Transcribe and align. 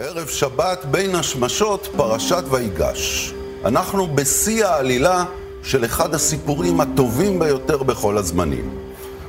ערב 0.00 0.28
שבת 0.28 0.84
בין 0.84 1.14
השמשות, 1.14 1.88
פרשת 1.96 2.44
ויגש. 2.50 3.32
אנחנו 3.64 4.06
בשיא 4.06 4.66
העלילה 4.66 5.24
של 5.62 5.84
אחד 5.84 6.14
הסיפורים 6.14 6.80
הטובים 6.80 7.38
ביותר 7.38 7.82
בכל 7.82 8.18
הזמנים. 8.18 8.78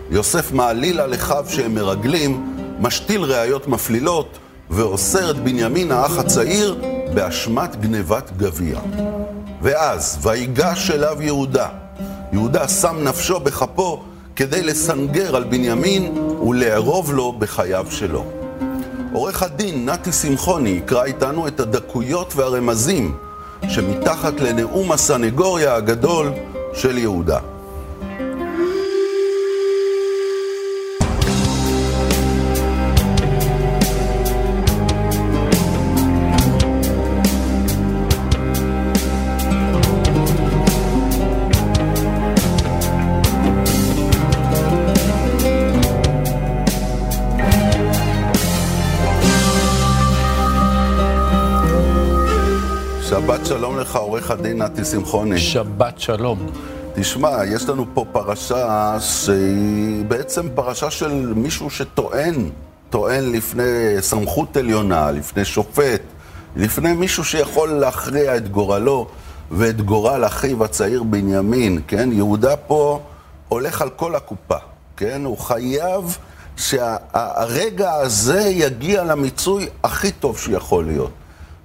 יוסף 0.10 0.52
מעליל 0.52 1.00
על 1.00 1.14
אחיו 1.14 1.46
שהם 1.50 1.76
מרגלים, 1.76 2.56
משתיל 2.80 3.22
ראיות 3.22 3.68
מפלילות, 3.68 4.38
ואוסר 4.70 5.32
את 5.32 5.36
בנימין 5.36 5.92
האח 5.92 6.18
הצעיר 6.18 6.76
באשמת 7.14 7.76
גנבת 7.76 8.32
גביע. 8.38 8.80
ואז, 9.62 10.18
ויגש 10.22 10.92
אליו 10.92 11.22
יהודה. 11.22 11.68
יהודה 12.34 12.68
שם 12.68 12.96
נפשו 13.04 13.40
בכפו 13.40 14.04
כדי 14.36 14.62
לסנגר 14.62 15.36
על 15.36 15.44
בנימין 15.44 16.18
ולערוב 16.48 17.14
לו 17.14 17.34
בחייו 17.40 17.88
שלו. 17.90 18.39
עורך 19.14 19.44
הדין 19.44 19.90
נתי 19.90 20.12
שמחוני 20.12 20.70
יקרא 20.70 21.04
איתנו 21.04 21.48
את 21.48 21.60
הדקויות 21.60 22.36
והרמזים 22.36 23.18
שמתחת 23.70 24.34
לנאום 24.40 24.92
הסנגוריה 24.92 25.76
הגדול 25.76 26.32
של 26.74 26.98
יהודה. 26.98 27.40
שלום 53.50 53.80
לך, 53.80 53.96
עורך 53.96 54.32
הדין 54.32 54.62
נתי 54.62 54.86
שמחוני. 54.86 55.40
שבת 55.40 56.00
שלום. 56.00 56.50
תשמע, 56.96 57.46
יש 57.46 57.70
לנו 57.70 57.86
פה 57.94 58.06
פרשה 58.12 58.98
שהיא 59.00 60.06
בעצם 60.06 60.48
פרשה 60.56 60.92
של 60.92 61.34
מישהו 61.36 61.70
שטוען, 61.70 62.50
טוען 62.90 63.32
לפני 63.32 63.96
סמכות 64.00 64.58
עליונה, 64.58 65.12
לפני 65.12 65.46
שופט, 65.46 66.02
לפני 66.56 66.94
מישהו 66.94 67.24
שיכול 67.24 67.70
להכריע 67.70 68.38
את 68.38 68.50
גורלו 68.50 69.08
ואת 69.52 69.82
גורל 69.82 70.26
אחיו 70.26 70.64
הצעיר 70.64 71.04
בנימין, 71.04 71.82
כן? 71.88 72.10
יהודה 72.12 72.56
פה 72.56 73.02
הולך 73.48 73.82
על 73.82 73.90
כל 73.90 74.16
הקופה, 74.16 74.58
כן? 74.98 75.26
הוא 75.26 75.38
חייב 75.38 76.18
שהרגע 76.56 77.94
הזה 77.94 78.42
יגיע 78.42 79.04
למיצוי 79.04 79.68
הכי 79.84 80.12
טוב 80.12 80.38
שיכול 80.38 80.86
להיות. 80.86 81.12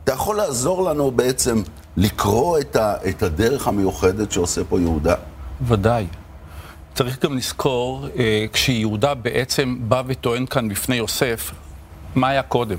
אתה 0.05 0.13
יכול 0.13 0.37
לעזור 0.37 0.91
לנו 0.91 1.11
בעצם 1.11 1.63
לקרוא 1.97 2.59
את, 2.59 2.77
ה, 2.77 2.95
את 3.09 3.23
הדרך 3.23 3.69
המיוחדת 3.69 4.33
שעושה 4.33 4.65
פה 4.65 4.81
יהודה? 4.81 5.15
ודאי. 5.67 6.07
צריך 6.95 7.25
גם 7.25 7.37
לזכור, 7.37 8.07
אה, 8.17 8.47
כשיהודה 8.53 9.15
בעצם 9.15 9.77
בא 9.81 10.03
וטוען 10.07 10.47
כאן 10.47 10.69
בפני 10.69 10.97
יוסף, 10.97 11.51
מה 12.15 12.29
היה 12.29 12.43
קודם? 12.43 12.79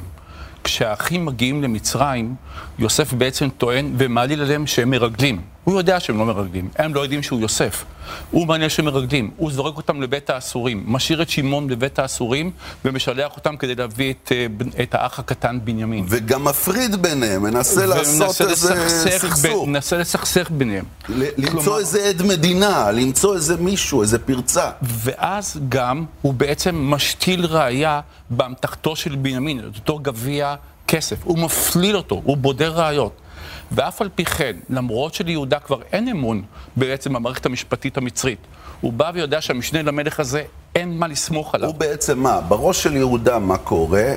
כשהאחים 0.63 1.25
מגיעים 1.25 1.63
למצרים, 1.63 2.35
יוסף 2.79 3.13
בעצם 3.13 3.49
טוען 3.49 3.93
ומעליל 3.97 4.41
עליהם 4.41 4.67
שהם 4.67 4.89
מרגלים. 4.89 5.41
הוא 5.63 5.77
יודע 5.77 5.99
שהם 5.99 6.17
לא 6.17 6.25
מרגלים, 6.25 6.69
הם 6.75 6.93
לא 6.93 6.99
יודעים 6.99 7.23
שהוא 7.23 7.39
יוסף. 7.39 7.85
הוא 8.31 8.47
מעניין 8.47 8.69
שהם 8.69 8.85
מרגלים, 8.85 9.31
הוא 9.37 9.51
זורק 9.51 9.77
אותם 9.77 10.01
לבית 10.01 10.29
האסורים, 10.29 10.83
משאיר 10.87 11.21
את 11.21 11.29
שמעון 11.29 11.67
בבית 11.67 11.99
האסורים 11.99 12.51
ומשלח 12.85 13.35
אותם 13.35 13.57
כדי 13.57 13.75
להביא 13.75 14.13
את, 14.13 14.31
אה, 14.31 14.45
את 14.83 14.95
האח 14.95 15.19
הקטן 15.19 15.59
בנימין. 15.63 16.05
וגם 16.09 16.43
מפריד 16.43 16.95
ביניהם, 16.95 17.43
מנסה 17.43 17.85
לעשות 17.85 18.41
איזה 18.41 18.89
סכסוך. 19.19 19.67
מנסה 19.67 19.97
לסכסך 19.97 20.51
ביניהם. 20.51 20.85
למצוא 21.09 21.63
כלומר, 21.63 21.79
איזה 21.79 22.09
עד 22.09 22.21
מדינה, 22.21 22.91
למצוא 22.91 23.35
איזה 23.35 23.57
מישהו, 23.57 24.01
איזה 24.01 24.19
פרצה. 24.19 24.69
ואז 24.81 25.59
גם 25.69 26.05
הוא 26.21 26.33
בעצם 26.33 26.75
משתיל 26.75 27.45
ראייה 27.45 28.01
באמתחתו 28.29 28.95
של 28.95 29.15
בנימין, 29.15 29.59
את 29.59 29.75
אותו 29.75 29.99
גביע 29.99 30.55
כסף. 30.87 31.17
הוא 31.23 31.37
מפליל 31.39 31.97
אותו, 31.97 32.21
הוא 32.25 32.37
בודר 32.37 32.71
ראיות. 32.79 33.21
ואף 33.71 34.01
על 34.01 34.09
פי 34.15 34.25
כן, 34.25 34.55
למרות 34.69 35.13
שליהודה 35.13 35.59
כבר 35.59 35.81
אין 35.91 36.07
אמון 36.07 36.41
בעצם 36.75 37.13
במערכת 37.13 37.45
המשפטית 37.45 37.97
המצרית, 37.97 38.39
הוא 38.81 38.93
בא 38.93 39.11
ויודע 39.13 39.41
שהמשנה 39.41 39.81
למלך 39.81 40.19
הזה, 40.19 40.43
אין 40.75 40.97
מה 40.97 41.07
לסמוך 41.07 41.55
עליו. 41.55 41.69
הוא 41.69 41.75
בעצם 41.75 42.19
מה? 42.19 42.41
בראש 42.41 42.83
של 42.83 42.95
יהודה 42.95 43.39
מה 43.39 43.57
קורה? 43.57 44.13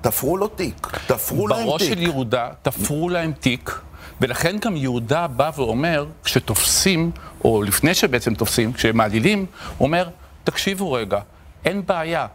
תפרו 0.00 0.36
לו 0.36 0.48
תיק. 0.48 0.86
תפרו 1.06 1.48
להם 1.48 1.58
תיק. 1.58 1.66
בראש 1.66 1.82
של 1.82 2.02
יהודה 2.02 2.48
תפרו 2.62 3.08
להם 3.08 3.32
תיק. 3.32 3.80
ולכן 4.20 4.56
גם 4.58 4.76
יהודה 4.76 5.26
בא 5.26 5.50
ואומר, 5.56 6.06
כשתופסים, 6.24 7.10
או 7.44 7.62
לפני 7.62 7.94
שבעצם 7.94 8.34
תופסים, 8.34 8.72
כשמעלילים, 8.72 9.46
הוא 9.78 9.86
אומר, 9.86 10.08
תקשיבו 10.44 10.92
רגע, 10.92 11.20
אין 11.64 11.82
בעיה. 11.86 12.26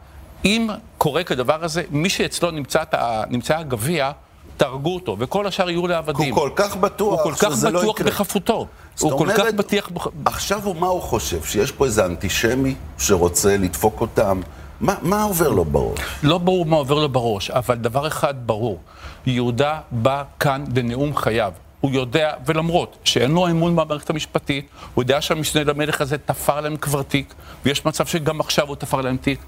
אם 0.45 0.69
קורה 0.97 1.23
כדבר 1.23 1.63
הזה, 1.63 1.83
מי 1.89 2.09
שאצלו 2.09 2.51
נמצא, 2.51 2.83
נמצא 3.29 3.57
הגביע, 3.57 4.11
תהרגו 4.59 4.95
אותו, 4.95 5.15
וכל 5.19 5.47
השאר 5.47 5.69
יהיו 5.69 5.87
לעבדים. 5.87 6.33
הוא 6.33 6.41
כל 6.41 6.49
כך 6.55 6.75
בטוח 6.75 7.35
שזה 7.35 7.69
לא 7.69 7.79
יקרה. 7.79 7.87
הוא 7.87 7.93
כל 7.93 8.03
כך 8.03 8.09
בטוח 8.09 8.21
בחפותו. 8.21 8.67
הוא 8.99 9.17
כל 9.17 9.27
כך 9.37 9.53
בטוח... 9.55 9.89
בח... 9.89 10.07
עכשיו 10.25 10.61
הוא, 10.63 10.75
מה 10.75 10.87
הוא 10.87 11.01
חושב? 11.01 11.43
שיש 11.43 11.71
פה 11.71 11.85
איזה 11.85 12.05
אנטישמי 12.05 12.75
שרוצה 12.97 13.57
לדפוק 13.57 14.01
אותם? 14.01 14.41
מה, 14.81 14.95
מה 15.01 15.23
עובר 15.23 15.49
לו 15.49 15.65
בראש? 15.65 15.99
לא 16.23 16.37
ברור 16.37 16.65
מה 16.65 16.75
עובר 16.75 16.99
לו 16.99 17.09
בראש, 17.09 17.51
אבל 17.51 17.75
דבר 17.75 18.07
אחד 18.07 18.33
ברור. 18.47 18.79
יהודה 19.25 19.79
בא 19.91 20.23
כאן 20.39 20.63
בנאום 20.67 21.15
חייו. 21.15 21.53
הוא 21.81 21.91
יודע, 21.91 22.33
ולמרות 22.45 22.97
שאין 23.03 23.31
לו 23.31 23.47
אמון 23.47 23.75
במערכת 23.75 24.09
המשפטית, 24.09 24.67
הוא 24.93 25.03
יודע 25.03 25.21
שהמשנה 25.21 25.63
למלך 25.63 26.01
הזה 26.01 26.17
תפר 26.17 26.61
להם 26.61 26.77
כבר 26.77 27.01
תיק, 27.01 27.33
ויש 27.65 27.85
מצב 27.85 28.05
שגם 28.05 28.39
עכשיו 28.39 28.67
הוא 28.67 28.75
תפר 28.75 29.01
להם 29.01 29.17
תיק, 29.17 29.39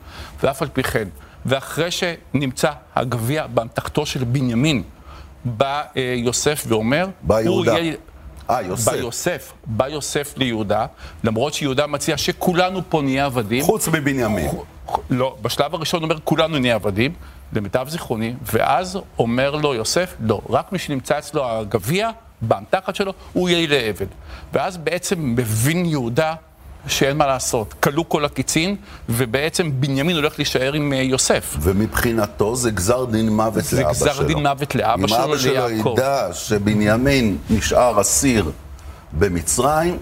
ואף 0.43 0.61
על 0.61 0.67
פי 0.73 0.83
כן. 0.83 1.07
ואחרי 1.45 1.89
שנמצא 1.91 2.71
הגביע 2.95 3.47
באמתחתו 3.47 4.05
של 4.05 4.23
בנימין, 4.23 4.83
בא 5.45 5.81
אה, 5.97 6.13
יוסף 6.17 6.63
ואומר, 6.67 7.07
בא 7.21 7.41
יהודה. 7.41 7.75
אה, 8.49 8.61
יוסף. 8.61 8.91
בא 8.91 8.97
יוסף, 8.97 9.53
בא 9.65 9.87
יוסף 9.87 10.33
ליהודה, 10.37 10.85
למרות 11.23 11.53
שיהודה 11.53 11.87
מציע 11.87 12.17
שכולנו 12.17 12.81
פה 12.89 13.01
נהיה 13.01 13.25
עבדים. 13.25 13.63
חוץ 13.63 13.87
מבנימין. 13.87 14.49
לא, 15.09 15.35
בשלב 15.41 15.75
הראשון 15.75 16.03
אומר 16.03 16.17
כולנו 16.23 16.59
נהיה 16.59 16.75
עבדים, 16.75 17.13
למיטב 17.53 17.85
זיכרוני, 17.89 18.33
ואז 18.53 18.99
אומר 19.19 19.55
לו 19.55 19.73
יוסף, 19.73 20.15
לא, 20.19 20.41
רק 20.49 20.71
מי 20.71 20.79
שנמצא 20.79 21.17
אצלו 21.17 21.49
הגביע, 21.49 22.09
באמתחת 22.41 22.95
שלו, 22.95 23.13
הוא 23.33 23.49
יהיה 23.49 23.67
לעבד. 23.67 24.07
ואז 24.53 24.77
בעצם 24.77 25.35
מבין 25.35 25.85
יהודה 25.85 26.33
שאין 26.87 27.17
מה 27.17 27.27
לעשות. 27.27 27.73
כלו 27.73 28.09
כל 28.09 28.25
הקיצין, 28.25 28.75
ובעצם 29.09 29.71
בנימין 29.73 30.15
הולך 30.15 30.33
להישאר 30.37 30.73
עם 30.73 30.93
אה, 30.93 30.97
יוסף. 30.97 31.55
ומבחינתו 31.59 32.55
זה 32.55 32.71
גזר 32.71 33.05
דין 33.05 33.29
מוות 33.29 33.73
לאבא 33.73 33.93
שלו. 33.93 33.93
זה 33.93 34.05
גזר 34.09 34.23
דין 34.23 34.37
מוות 34.37 34.75
לאבא 34.75 35.07
שלו, 35.07 35.17
ליעקב. 35.17 35.19
אם 35.19 35.31
אבא 35.31 35.37
שלו 35.37 35.91
ידע 35.93 36.27
שבנימין 36.33 37.37
נשאר 37.49 38.01
אסיר 38.01 38.51
במצרים, 39.11 39.97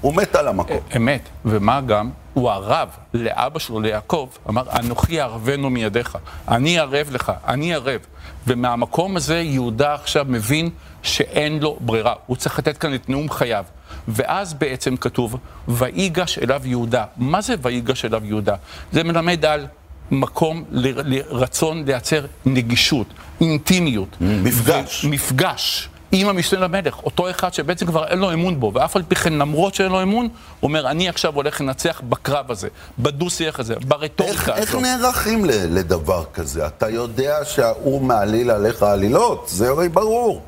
הוא 0.00 0.14
מת 0.14 0.34
על 0.34 0.48
המקום. 0.48 0.76
אה, 0.76 0.96
אמת, 0.96 1.28
ומה 1.44 1.80
גם? 1.80 2.10
הוא 2.34 2.50
ערב 2.50 2.88
לאבא 3.14 3.58
שלו, 3.58 3.80
ליעקב, 3.80 4.28
אמר, 4.48 4.62
אנוכי 4.78 5.20
ערבנו 5.20 5.70
מידיך, 5.70 6.18
אני 6.48 6.78
ערב 6.78 7.08
לך, 7.10 7.32
אני 7.46 7.74
ערב. 7.74 8.00
ומהמקום 8.46 9.16
הזה 9.16 9.40
יהודה 9.40 9.94
עכשיו 9.94 10.26
מבין 10.28 10.70
שאין 11.02 11.58
לו 11.58 11.76
ברירה, 11.80 12.14
הוא 12.26 12.36
צריך 12.36 12.58
לתת 12.58 12.78
כאן 12.78 12.94
את 12.94 13.08
נאום 13.08 13.30
חייו. 13.30 13.64
ואז 14.08 14.54
בעצם 14.54 14.96
כתוב, 14.96 15.36
ויגש 15.68 16.38
אליו 16.38 16.62
יהודה. 16.64 17.04
מה 17.16 17.40
זה 17.40 17.54
ויגש 17.62 18.04
אליו 18.04 18.24
יהודה? 18.24 18.54
זה 18.92 19.04
מלמד 19.04 19.44
על 19.44 19.66
מקום 20.10 20.64
לרצון 20.70 21.84
לייצר 21.86 22.26
נגישות, 22.46 23.06
אינטימיות. 23.40 24.16
מפגש. 24.20 25.04
מפגש. 25.04 25.88
עם 26.12 26.28
המשנה 26.28 26.60
למלך, 26.60 26.98
אותו 27.04 27.30
אחד 27.30 27.54
שבעצם 27.54 27.86
כבר 27.86 28.06
אין 28.06 28.18
לו 28.18 28.32
אמון 28.32 28.60
בו, 28.60 28.72
ואף 28.74 28.96
על 28.96 29.02
פי 29.08 29.14
כן, 29.14 29.32
למרות 29.32 29.74
שאין 29.74 29.92
לו 29.92 30.02
אמון, 30.02 30.24
הוא 30.24 30.68
אומר, 30.68 30.90
אני 30.90 31.08
עכשיו 31.08 31.34
הולך 31.34 31.60
לנצח 31.60 32.02
בקרב 32.08 32.50
הזה, 32.50 32.68
בדו-שיח 32.98 33.60
הזה, 33.60 33.74
ברטוריקה 33.88 34.54
הזאת. 34.54 34.58
איך 34.58 34.74
נערכים 34.74 35.44
לדבר 35.44 36.24
כזה? 36.34 36.66
אתה 36.66 36.88
יודע 36.88 37.36
שההוא 37.44 38.02
מעליל 38.02 38.50
עליך 38.50 38.82
עלילות, 38.82 39.48
זה 39.52 39.68
הרי 39.68 39.88
ברור. 39.88 40.42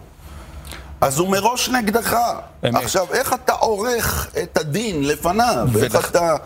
אז 1.01 1.19
הוא 1.19 1.29
מראש 1.29 1.69
נגדך. 1.69 2.17
אמת. 2.69 2.83
עכשיו, 2.83 3.07
איך 3.13 3.33
אתה 3.33 3.53
עורך 3.53 4.31
את 4.43 4.57
הדין 4.59 5.09
לפניו? 5.09 5.69
ולכ... 5.73 5.95
איך 5.95 6.11
אתה... 6.11 6.37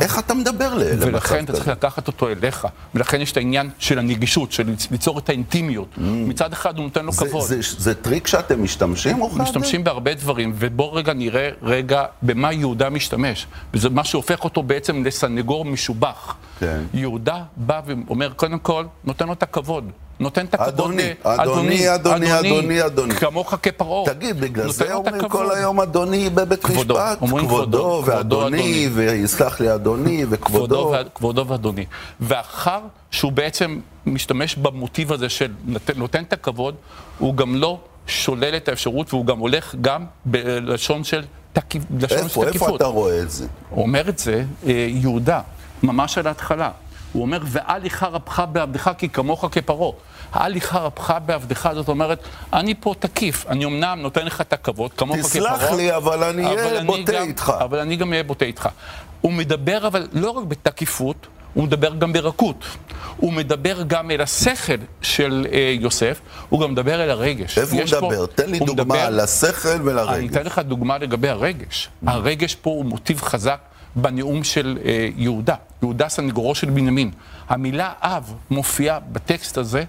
איך 0.00 0.18
אתה 0.18 0.34
מדבר 0.34 0.74
ל... 0.74 0.82
ולכן 0.98 1.44
אתה 1.44 1.52
צריך 1.52 1.68
לקחת 1.68 2.06
אותו 2.06 2.28
אליך. 2.28 2.66
ולכן 2.94 3.20
יש 3.20 3.32
את 3.32 3.36
העניין 3.36 3.70
של 3.78 3.98
הנגישות, 3.98 4.52
של 4.52 4.74
ליצור 4.90 5.18
את 5.18 5.28
האינטימיות. 5.28 5.88
מממ. 5.96 6.00
מצד 6.00 6.52
אחד 6.52 6.76
הוא 6.76 6.84
נותן 6.84 7.04
לו 7.04 7.12
זה, 7.12 7.26
כבוד. 7.26 7.48
זה, 7.48 7.58
זה 7.78 7.94
טריק 7.94 8.26
שאתם 8.26 8.62
משתמשים, 8.62 9.20
משתמשים 9.36 9.84
בהרבה 9.84 10.14
דברים, 10.14 10.52
ובואו 10.58 10.92
רגע 10.92 11.12
נראה 11.12 11.50
רגע 11.62 12.04
במה 12.22 12.52
יהודה 12.52 12.90
משתמש. 12.90 13.46
וזה 13.74 13.90
מה 13.90 14.04
שהופך 14.04 14.44
אותו 14.44 14.62
בעצם 14.62 15.04
לסנגור 15.04 15.64
משובח. 15.64 16.34
כן. 16.60 16.80
יהודה 16.94 17.42
בא 17.56 17.80
ואומר, 17.86 18.32
קודם 18.32 18.58
כל, 18.58 18.84
נותן 19.04 19.26
לו 19.26 19.32
את 19.32 19.42
הכבוד. 19.42 19.90
נותן 20.20 20.46
את 20.46 20.54
הכבוד 20.54 20.68
אדוני, 20.68 21.14
אדוני, 21.22 21.94
אדוני, 21.94 22.38
אדוני, 22.38 22.86
אדוני. 22.86 23.14
כמוך 23.14 23.54
כפרעה. 23.62 24.14
תגיד, 24.14 24.40
בגלל 24.40 24.70
זה 24.70 24.94
אומרים. 24.94 25.28
כל 25.28 25.50
היום 25.58 25.80
אדוני 25.80 26.30
בבית 26.30 26.64
כבודו. 26.64 26.94
משפט? 26.94 27.20
אומרים 27.20 27.46
כבודו, 27.46 27.78
כבודו, 27.78 28.02
ואדוני, 28.06 28.58
אדוני. 28.58 28.88
ויסלח 28.94 29.60
לי 29.60 29.74
אדוני, 29.74 30.24
כבודו, 30.40 30.74
וכבודו. 30.74 31.10
כבודו 31.14 31.46
ואדוני. 31.46 31.84
ואחר 32.20 32.80
שהוא 33.10 33.32
בעצם 33.32 33.80
משתמש 34.06 34.56
במוטיב 34.56 35.12
הזה 35.12 35.28
של 35.28 35.52
נותן, 35.64 35.92
נותן 35.96 36.22
את 36.22 36.32
הכבוד, 36.32 36.74
הוא 37.18 37.34
גם 37.34 37.54
לא 37.54 37.78
שולל 38.06 38.56
את 38.56 38.68
האפשרות, 38.68 39.14
והוא 39.14 39.26
גם 39.26 39.38
הולך 39.38 39.74
גם 39.80 40.04
בלשון 40.24 41.04
של, 41.04 41.24
תקיף, 41.52 41.82
לשון 42.00 42.18
איפה, 42.18 42.28
של 42.28 42.40
איפה 42.40 42.50
תקיפות. 42.50 42.76
אתה 42.76 42.84
רואה 42.84 43.22
את 43.22 43.30
זה? 43.30 43.46
הוא 43.70 43.82
אומר 43.82 44.08
את 44.08 44.18
זה, 44.18 44.44
אה, 44.66 44.86
יהודה, 44.88 45.40
ממש 45.82 46.18
על 46.18 46.26
ההתחלה. 46.26 46.70
הוא 47.12 47.22
אומר, 47.22 47.38
ואל 47.44 47.86
יחר 47.86 48.16
אפך 48.16 48.42
בעבדך 48.52 48.90
כי 48.98 49.08
כמוך 49.08 49.44
כפרעה. 49.52 49.92
אל 50.36 50.56
יחר 50.56 50.86
אפך 50.86 51.14
בעבדך, 51.26 51.70
זאת 51.74 51.88
אומרת, 51.88 52.18
אני 52.52 52.74
פה 52.80 52.94
תקיף, 52.98 53.46
אני 53.48 53.64
אמנם 53.64 53.98
נותן 54.02 54.26
לך 54.26 54.40
את 54.40 54.52
הכבוד, 54.52 54.92
כמוך 54.92 55.16
כפרעה. 55.16 55.56
תסלח 55.58 55.72
לי, 55.72 55.96
אבל 55.96 56.24
אני 56.24 56.46
אהיה 56.46 56.78
אני 56.78 56.86
בוטה 56.86 57.12
גם- 57.12 57.28
איתך. 57.28 57.52
אבל 57.60 57.78
אני 57.78 57.96
גם 57.96 58.12
אהיה 58.12 58.22
בוטה 58.22 58.44
איתך. 58.44 58.68
הוא 59.20 59.32
מדבר 59.32 59.86
אבל 59.86 60.08
לא 60.12 60.30
רק 60.30 60.44
בתקיפות, 60.44 61.26
הוא 61.54 61.64
מדבר 61.64 61.94
גם 61.94 62.12
ברכות. 62.12 62.64
הוא 63.16 63.32
מדבר 63.32 63.82
גם 63.86 64.10
אל 64.10 64.20
השכל 64.20 64.72
של 65.02 65.46
אה, 65.52 65.74
יוסף, 65.80 66.20
הוא 66.48 66.60
גם 66.60 66.72
מדבר 66.72 67.04
אל 67.04 67.10
הרגש. 67.10 67.58
איפה 67.58 67.74
הוא 67.76 67.82
יש 67.82 67.94
פה- 67.94 68.08
מדבר? 68.08 68.26
תן 68.26 68.50
לי 68.50 68.58
דוגמה 68.58 68.74
מדבר- 68.84 68.98
על 69.00 69.20
השכל 69.20 69.68
אני 69.68 69.80
ולרגש. 69.90 70.30
אתן 70.30 70.46
לך 70.46 70.58
דוגמה 70.58 70.98
לגבי 70.98 71.28
הרגש. 71.28 71.88
הרגש 72.06 72.54
פה 72.54 72.70
הוא 72.70 72.84
מוטיב 72.84 73.22
חזק 73.22 73.58
בנאום 73.96 74.44
של 74.44 74.78
אה, 74.84 75.08
יהודה. 75.16 75.54
יהודה 75.82 76.08
סנגורו 76.08 76.54
של 76.54 76.70
בנימין. 76.70 77.10
המילה 77.48 77.92
אב 78.00 78.34
מופיעה 78.50 78.98
בטקסט 79.00 79.58
הזה 79.58 79.84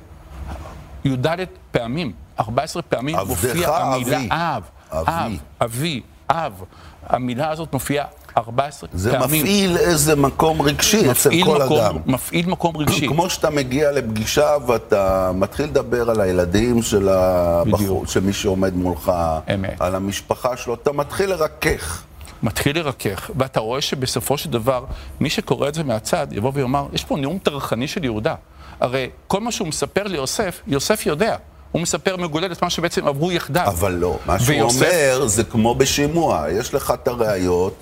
י"ד 1.06 1.28
פעמים, 1.72 2.12
14 2.40 2.82
פעמים 2.82 3.16
עבדך 3.16 3.30
מופיע 3.30 3.70
המילה 3.78 4.18
אבי. 4.18 4.28
אב. 4.32 4.64
אבי. 4.92 5.12
אב, 5.12 5.38
אבי, 5.62 6.02
אב. 6.30 6.64
המילה 7.08 7.52
הזאת 7.52 7.74
מופיעה 7.74 8.06
14 8.38 8.90
זה 8.94 9.12
פעמים. 9.12 9.42
מפעיל 9.42 9.78
איזה 9.78 10.16
מקום 10.16 10.62
רגשי 10.62 11.12
אצל 11.12 11.30
כל 11.46 11.64
מקום, 11.66 11.80
אדם. 11.80 11.98
מפעיל 12.06 12.50
מקום 12.50 12.78
רגשי. 12.78 13.08
כמו 13.08 13.30
שאתה 13.30 13.50
מגיע 13.50 13.92
לפגישה 13.92 14.56
ואתה 14.68 15.32
מתחיל 15.36 15.66
לדבר 15.66 16.10
על 16.10 16.22
הילדים 16.22 16.82
של 16.82 17.10
הבחור. 17.10 18.06
של 18.06 18.20
מי 18.20 18.34
שעומד 18.34 18.76
מולך, 18.76 19.12
אמת. 19.54 19.82
על 19.82 19.96
המשפחה 19.96 20.58
שלו, 20.58 20.74
אתה 20.74 20.92
מתחיל 20.92 21.30
לרכך. 21.30 22.04
מתחיל 22.44 22.80
לרכך, 22.80 23.30
ואתה 23.38 23.60
רואה 23.60 23.82
שבסופו 23.82 24.38
של 24.38 24.50
דבר, 24.50 24.86
מי 25.20 25.30
שקורא 25.30 25.68
את 25.68 25.74
זה 25.74 25.84
מהצד, 25.84 26.28
יבוא 26.32 26.52
ויאמר, 26.54 26.88
יש 26.94 27.04
פה 27.04 27.18
נאום 27.18 27.38
טרחני 27.38 27.88
של 27.88 28.04
יהודה. 28.04 28.36
הרי 28.80 29.10
כל 29.28 29.40
מה 29.42 29.52
שהוא 29.52 29.68
מספר 29.68 30.04
ליוסף, 30.04 30.62
יוסף 30.68 31.06
יודע. 31.06 31.36
הוא 31.72 31.82
מספר 31.82 32.18
מגולל 32.18 32.52
את 32.52 32.62
מה 32.64 32.70
שבעצם 32.70 33.08
עברו 33.08 33.32
יחדיו. 33.32 33.68
אבל 33.68 33.92
לא, 33.92 34.18
מה 34.26 34.40
שהוא 34.40 34.48
ויוסף- 34.56 34.86
אומר 34.86 35.28
זה 35.28 35.44
כמו 35.44 35.76
בשימוע, 35.76 36.46
יש 36.52 36.74
לך 36.74 36.94
את 37.04 37.08
הראיות, 37.08 37.74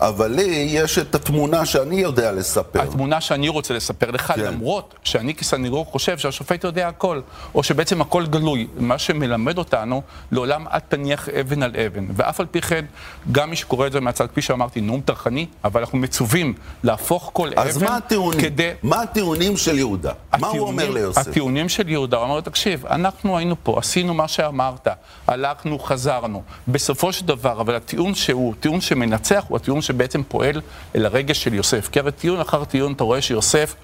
אבל 0.00 0.30
לי 0.30 0.42
יש 0.70 0.98
את 0.98 1.14
התמונה 1.14 1.66
שאני 1.66 2.00
יודע 2.00 2.32
לספר. 2.32 2.82
התמונה 2.82 3.20
שאני 3.20 3.48
רוצה 3.48 3.74
לספר 3.74 4.10
לך, 4.10 4.32
כן. 4.36 4.40
למרות 4.40 4.94
שאני 5.04 5.34
כסנגור 5.34 5.84
חושב 5.86 6.18
שהשופט 6.18 6.64
יודע 6.64 6.88
הכל, 6.88 7.20
או 7.54 7.62
שבעצם 7.62 8.00
הכל 8.00 8.26
גלוי. 8.26 8.66
מה 8.76 8.98
שמלמד 8.98 9.58
אותנו, 9.58 10.02
לעולם 10.32 10.66
אל 10.72 10.78
תניח 10.78 11.28
אבן 11.28 11.62
על 11.62 11.72
אבן. 11.86 12.06
ואף 12.16 12.40
על 12.40 12.46
פי 12.50 12.60
כן, 12.60 12.84
גם 13.32 13.50
מי 13.50 13.56
שקורא 13.56 13.86
את 13.86 13.92
זה 13.92 14.00
מהצד, 14.00 14.26
כפי 14.26 14.42
שאמרתי, 14.42 14.80
נאום 14.80 15.00
טרחני, 15.00 15.46
אבל 15.64 15.80
אנחנו 15.80 15.98
מצווים 15.98 16.54
להפוך 16.84 17.30
כל 17.32 17.48
אבן 17.48 17.58
אז 17.68 17.82
מה 17.82 17.96
הטיעונים? 17.96 18.40
כדי... 18.40 18.70
מה 18.82 19.02
הטיעונים 19.02 19.56
של 19.56 19.78
יהודה? 19.78 20.12
מה 20.32 20.38
הוא 20.38 20.46
הטיעונים- 20.48 20.60
אומר 20.80 20.90
ליוסף? 20.90 21.28
הטיעונים 21.28 21.68
של 21.68 21.88
יהודה, 21.88 22.16
הוא 22.16 22.24
אמר, 22.24 22.40
תקשיב, 22.40 22.86
אנחנו 22.86 23.38
היינו 23.38 23.56
פה, 23.62 23.78
עשינו 23.78 24.14
מה 24.14 24.28
שאמרת, 24.28 24.88
הלכנו, 25.26 25.78
חזרנו. 25.78 26.42
בסופו 26.68 27.12
של 27.12 27.26
דבר, 27.26 27.60
אבל 27.60 27.74
הטיעון 27.74 28.14
שהוא 28.14 28.54
טיעון 28.60 28.80
שמנצח, 28.80 29.44
הוא 29.48 29.56
הטיעון 29.56 29.80
שבעצם 29.90 30.22
פועל 30.28 30.60
אל 30.96 31.06
הרגש 31.06 31.44
של 31.44 31.54
יוסף. 31.54 31.88
כי 31.92 31.98
הרי 31.98 32.12
טיעון 32.12 32.40
אחר 32.40 32.64
טיעון, 32.64 32.92
אתה 32.92 33.04
רואה 33.04 33.22
שיוסף 33.22 33.74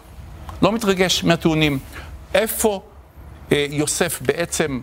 לא 0.62 0.72
מתרגש 0.72 1.24
מהטיעונים. 1.24 1.78
איפה 2.34 2.82
אה, 3.52 3.66
יוסף 3.70 4.22
בעצם 4.22 4.80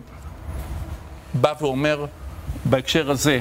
בא 1.34 1.52
ואומר, 1.60 2.06
בהקשר 2.64 3.10
הזה, 3.10 3.40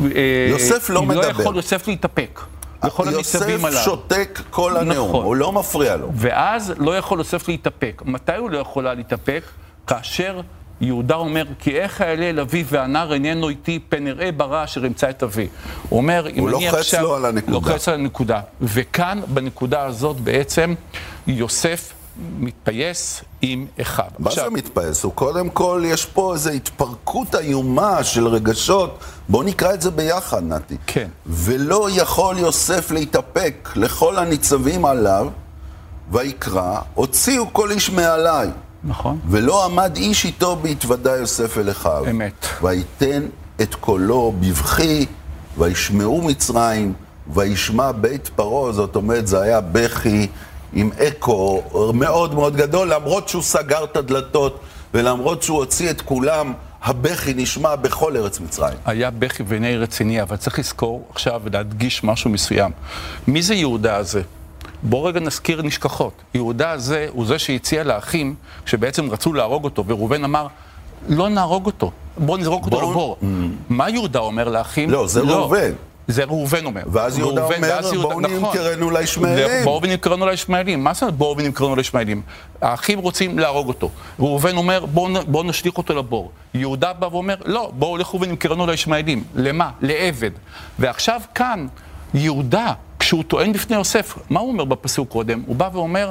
אה, 0.00 0.46
יוסף 0.50 0.90
לא 0.90 1.02
מדבר. 1.02 1.20
לא 1.20 1.26
יכול 1.26 1.56
יוסף 1.56 1.88
להתאפק. 1.88 2.40
הניצבים 2.82 3.60
יוסף. 3.60 3.84
שותק 3.84 4.40
כל 4.50 4.76
הנאום, 4.76 5.08
נכון. 5.08 5.24
הוא 5.24 5.36
לא 5.36 5.52
מפריע 5.52 5.96
לו. 5.96 6.10
ואז 6.14 6.72
לא 6.76 6.98
יכול 6.98 7.18
יוסף 7.18 7.48
להתאפק. 7.48 8.02
מתי 8.04 8.36
הוא 8.36 8.50
לא 8.50 8.58
יכול 8.58 8.90
להתאפק? 8.90 9.44
כאשר 9.86 10.40
יהודה 10.80 11.14
אומר, 11.14 11.44
כי 11.58 11.78
איך 11.78 12.00
אעלה 12.00 12.30
אל 12.30 12.40
אבי 12.40 12.64
והנער 12.68 13.12
איננו 13.12 13.48
איתי, 13.48 13.78
פן 13.88 14.06
אראה 14.06 14.32
ברע 14.32 14.64
אשר 14.64 14.84
ימצא 14.84 15.10
את 15.10 15.22
אבי. 15.22 15.48
הוא 15.88 15.96
אומר, 15.96 16.28
אם 16.28 16.40
הוא 16.40 16.48
אני 16.48 16.66
לוחץ 16.66 16.74
עכשיו... 16.74 17.02
לו 17.02 17.14
על 17.14 17.24
הנקודה. 17.24 17.52
לוחץ 17.52 17.88
על 17.88 17.94
הנקודה. 17.94 18.40
וכאן, 18.60 19.20
בנקודה 19.28 19.82
הזאת, 19.82 20.20
בעצם, 20.20 20.74
יוסף 21.26 21.92
מתפייס 22.38 23.22
עם 23.42 23.66
אחיו. 23.80 24.04
מה 24.18 24.30
זה 24.30 24.50
מתפעס? 24.50 25.04
הוא 25.04 25.12
קודם 25.12 25.50
כל, 25.50 25.82
יש 25.86 26.04
פה 26.06 26.34
איזו 26.34 26.50
התפרקות 26.50 27.34
איומה 27.34 28.04
של 28.04 28.26
רגשות. 28.26 28.98
בואו 29.28 29.42
נקרא 29.42 29.74
את 29.74 29.82
זה 29.82 29.90
ביחד, 29.90 30.42
נתי. 30.42 30.76
כן. 30.86 31.08
ולא 31.26 31.88
יכול 31.92 32.38
יוסף 32.38 32.90
להתאפק 32.90 33.68
לכל 33.76 34.18
הניצבים 34.18 34.84
עליו, 34.84 35.28
ויקרא, 36.10 36.78
הוציאו 36.94 37.52
כל 37.52 37.70
איש 37.70 37.90
מעליי. 37.90 38.48
נכון. 38.84 39.18
ולא 39.28 39.64
עמד 39.64 39.96
איש 39.96 40.24
איתו 40.24 40.56
בהתוודע 40.56 41.10
יוסף 41.10 41.58
אל 41.58 41.70
אחיו. 41.70 42.04
אמת. 42.10 42.46
ויתן 42.62 43.22
את 43.62 43.74
קולו 43.74 44.34
בבכי, 44.40 45.06
וישמעו 45.58 46.22
מצרים, 46.22 46.92
וישמע 47.34 47.92
בית 47.92 48.30
פרעה, 48.36 48.72
זאת 48.72 48.96
אומרת, 48.96 49.26
זה 49.26 49.42
היה 49.42 49.60
בכי 49.60 50.28
עם 50.72 50.90
אקו 51.08 51.62
מאוד 51.94 52.34
מאוד 52.34 52.56
גדול, 52.56 52.92
למרות 52.94 53.28
שהוא 53.28 53.42
סגר 53.42 53.84
את 53.84 53.96
הדלתות, 53.96 54.60
ולמרות 54.94 55.42
שהוא 55.42 55.58
הוציא 55.58 55.90
את 55.90 56.00
כולם, 56.00 56.52
הבכי 56.82 57.34
נשמע 57.34 57.76
בכל 57.76 58.16
ארץ 58.16 58.40
מצרים. 58.40 58.78
היה 58.84 59.10
בכי 59.10 59.42
ועיני 59.46 59.76
רציני, 59.76 60.22
אבל 60.22 60.36
צריך 60.36 60.58
לזכור 60.58 61.06
עכשיו 61.10 61.40
ולהדגיש 61.44 62.04
משהו 62.04 62.30
מסוים. 62.30 62.70
מי 63.28 63.42
זה 63.42 63.54
יהודה 63.54 63.96
הזה? 63.96 64.22
בואו 64.82 65.04
רגע 65.04 65.20
נזכיר 65.20 65.62
נשכחות. 65.62 66.12
יהודה 66.34 66.70
הזה 66.70 67.06
הוא 67.10 67.26
זה 67.26 67.38
שהציע 67.38 67.84
לאחים, 67.84 68.34
שבעצם 68.66 69.10
רצו 69.10 69.32
להרוג 69.32 69.64
אותו, 69.64 69.84
וראובן 69.86 70.24
אמר, 70.24 70.46
לא 71.08 71.28
נהרוג 71.28 71.66
אותו, 71.66 71.90
בואו 72.18 72.36
נזרוק 72.36 72.64
אותו 72.64 72.76
בואו- 72.80 72.90
לבור. 72.90 73.16
מה 73.68 73.90
יהודה 73.90 74.18
אומר 74.18 74.48
לאחים? 74.48 74.90
לא, 74.90 75.06
זה 75.06 75.20
ראובן. 75.20 75.70
זה 76.08 76.24
ראובן 76.24 76.64
אומר. 76.64 76.80
ואז 76.92 77.18
יהודה 77.18 77.40
ראובן, 77.40 77.56
אומר, 77.56 77.68
ואז 77.70 77.92
יהודה- 77.92 78.08
בואו 78.08 78.20
נכון. 78.20 78.32
נמכרנו 78.34 78.90
לישמעאלים. 78.90 79.64
בואו 79.64 79.82
ונמכרנו 79.82 80.26
לישמעאלים. 80.26 80.84
מה 80.84 80.92
זאת 80.94 81.02
אומרת 81.02 81.14
בואו 81.14 81.36
ונמכרנו 81.38 81.76
לישמעאלים? 81.76 82.22
האחים 82.62 82.98
רוצים 82.98 83.38
להרוג 83.38 83.68
אותו. 83.68 83.90
ראובן 84.20 84.56
אומר, 84.56 84.86
בואו 84.86 85.08
בואו 85.26 85.42
נשליך 85.42 85.78
אותו 85.78 85.94
לבור. 85.94 86.30
יהודה 86.54 86.92
בא 86.92 87.06
ואומר, 87.06 87.34
לא, 87.44 87.70
בואו 87.74 87.96
לכו 87.96 88.20
ונמכרנו 88.20 88.66
לישמעאלים. 88.66 89.24
למה? 89.34 89.70
לעבד. 89.80 90.30
ועכשיו 90.78 91.20
כאן, 91.34 91.66
יהודה, 92.14 92.72
כשהוא 93.04 93.24
טוען 93.24 93.52
בפני 93.52 93.76
יוסף, 93.76 94.18
מה 94.30 94.40
הוא 94.40 94.48
אומר 94.48 94.64
בפסוק 94.64 95.08
קודם? 95.08 95.42
הוא 95.46 95.56
בא 95.56 95.70
ואומר, 95.72 96.10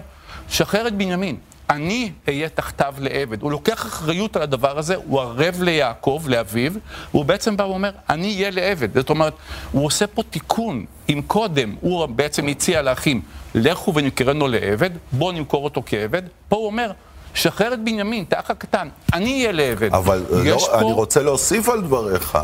שחרר 0.49 0.87
את 0.87 0.93
בנימין. 0.93 1.35
אני 1.69 2.11
אהיה 2.27 2.49
תחתיו 2.49 2.93
לעבד. 2.97 3.41
הוא 3.41 3.51
לוקח 3.51 3.85
אחריות 3.85 4.35
על 4.35 4.41
הדבר 4.41 4.77
הזה, 4.77 4.95
הוא 4.95 5.21
ערב 5.21 5.61
ליעקב, 5.61 6.23
לאביו, 6.27 6.71
והוא 7.11 7.25
בעצם 7.25 7.57
בא 7.57 7.63
ואומר, 7.63 7.91
אני 8.09 8.35
אהיה 8.35 8.51
לעבד. 8.51 8.97
זאת 8.97 9.09
אומרת, 9.09 9.33
הוא 9.71 9.85
עושה 9.85 10.07
פה 10.07 10.23
תיקון. 10.29 10.85
אם 11.09 11.21
קודם 11.27 11.75
הוא 11.81 12.05
בעצם 12.05 12.47
הציע 12.47 12.81
לאחים, 12.81 13.21
לכו 13.55 13.93
ונמכרנו 13.95 14.47
לעבד, 14.47 14.89
בואו 15.11 15.31
נמכור 15.31 15.63
אותו 15.63 15.83
כעבד, 15.85 16.21
פה 16.49 16.55
הוא 16.55 16.65
אומר, 16.65 16.91
שחרר 17.33 17.73
את 17.73 17.79
בנימין, 17.79 18.23
את 18.23 18.33
האח 18.33 18.49
הקטן, 18.49 18.87
אני 19.13 19.33
אהיה 19.33 19.51
לעבד. 19.51 19.93
אבל 19.93 20.25
לא, 20.31 20.79
אני 20.79 20.91
רוצה 20.91 21.23
להוסיף 21.23 21.69
על 21.69 21.81
דבריך. 21.81 22.37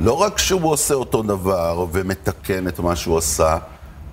לא 0.00 0.12
רק 0.12 0.38
שהוא 0.38 0.70
עושה 0.70 0.94
אותו 0.94 1.22
דבר 1.22 1.86
ומתקן 1.92 2.68
את 2.68 2.78
מה 2.78 2.96
שהוא 2.96 3.18
עשה, 3.18 3.58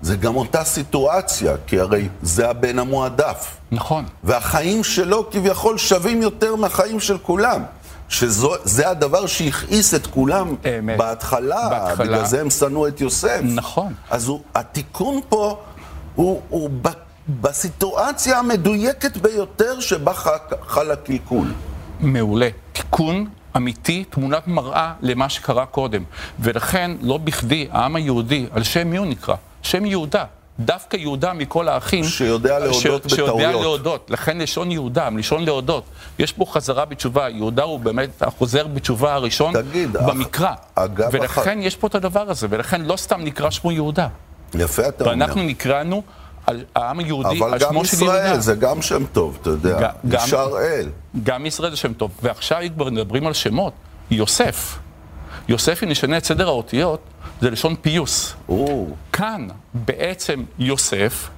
זה 0.01 0.15
גם 0.15 0.35
אותה 0.35 0.63
סיטואציה, 0.63 1.55
כי 1.67 1.79
הרי 1.79 2.09
זה 2.21 2.49
הבן 2.49 2.79
המועדף. 2.79 3.57
נכון. 3.71 4.05
והחיים 4.23 4.83
שלו 4.83 5.29
כביכול 5.31 5.77
שווים 5.77 6.21
יותר 6.21 6.55
מהחיים 6.55 6.99
של 6.99 7.17
כולם. 7.17 7.63
שזה 8.09 8.89
הדבר 8.89 9.25
שהכעיס 9.25 9.93
את 9.93 10.07
כולם 10.07 10.55
אמת. 10.79 10.97
בהתחלה, 10.97 11.69
בהתחלה. 11.69 12.05
בגלל 12.05 12.25
זה 12.25 12.41
הם 12.41 12.49
שנאו 12.49 12.87
את 12.87 13.01
יוסף. 13.01 13.39
נכון. 13.43 13.93
אז 14.09 14.27
הוא, 14.27 14.41
התיקון 14.55 15.19
פה 15.29 15.57
הוא, 16.15 16.41
הוא 16.49 16.69
ב, 16.81 16.87
בסיטואציה 17.41 18.39
המדויקת 18.39 19.17
ביותר 19.17 19.79
שבה 19.79 20.13
חל 20.67 20.91
הקלקול. 20.91 21.47
מעולה. 21.99 22.49
תיקון 22.73 23.25
אמיתי, 23.57 24.03
תמונת 24.09 24.47
מראה 24.47 24.93
למה 25.01 25.29
שקרה 25.29 25.65
קודם. 25.65 26.03
ולכן, 26.39 26.91
לא 27.01 27.17
בכדי, 27.17 27.67
העם 27.71 27.95
היהודי, 27.95 28.45
על 28.51 28.63
שם 28.63 28.87
מי 28.87 28.97
הוא 28.97 29.05
נקרא? 29.05 29.35
שם 29.61 29.85
יהודה. 29.85 30.25
דווקא 30.59 30.97
יהודה 30.97 31.33
מכל 31.33 31.67
האחים... 31.67 32.03
שיודע 32.03 32.59
להודות 32.59 33.09
ש... 33.09 33.13
שיודע 33.15 33.33
בטעויות. 33.33 33.61
להודות. 33.61 34.11
לכן 34.11 34.37
לשון 34.37 34.71
יהודה, 34.71 35.09
מלשון 35.09 35.45
להודות. 35.45 35.83
יש 36.19 36.31
פה 36.31 36.45
חזרה 36.49 36.85
בתשובה. 36.85 37.29
יהודה 37.29 37.63
הוא 37.63 37.79
באמת 37.79 38.21
החוזר 38.21 38.67
בתשובה 38.67 39.13
הראשון 39.13 39.53
תגיד, 39.53 39.93
במקרא. 39.93 40.51
אגב, 40.75 41.09
ולכן 41.11 41.59
יש 41.61 41.75
פה 41.75 41.87
את 41.87 41.95
הדבר 41.95 42.29
הזה, 42.29 42.47
ולכן 42.49 42.81
לא 42.81 42.95
סתם 42.97 43.21
נקרא 43.23 43.49
שמו 43.49 43.71
יהודה. 43.71 44.07
יפה 44.53 44.87
אתה 44.87 45.03
אומר. 45.03 45.11
ואנחנו 45.11 45.43
נקראנו 45.43 46.03
על 46.47 46.63
העם 46.75 46.99
היהודי, 46.99 47.39
אבל 47.39 47.53
על 47.53 47.59
גם 47.59 47.69
שמו 47.69 47.85
של 47.85 47.97
יהודה. 48.03 48.17
ישראל 48.19 48.39
זה 48.39 48.55
גם 48.55 48.81
שם 48.81 49.05
טוב, 49.13 49.37
אתה 49.41 49.49
יודע. 49.49 49.79
גם- 50.07 50.25
ישר 50.25 50.49
אל. 50.59 50.89
גם 51.23 51.45
ישראל 51.45 51.71
זה 51.71 51.77
שם 51.77 51.93
טוב. 51.93 52.11
ועכשיו 52.23 52.61
כבר 52.75 52.89
מדברים 52.89 53.27
על 53.27 53.33
שמות, 53.33 53.73
יוסף. 54.11 54.79
יוסף, 55.47 55.83
אם 55.83 55.89
נשנה 55.89 56.17
את 56.17 56.25
סדר 56.25 56.47
האותיות, 56.47 56.99
זה 57.41 57.49
לשון 57.49 57.75
פיוס. 57.81 58.33
או, 58.49 58.87
כאן 59.13 59.47
בעצם 59.73 60.43
יוסף, 60.59 61.29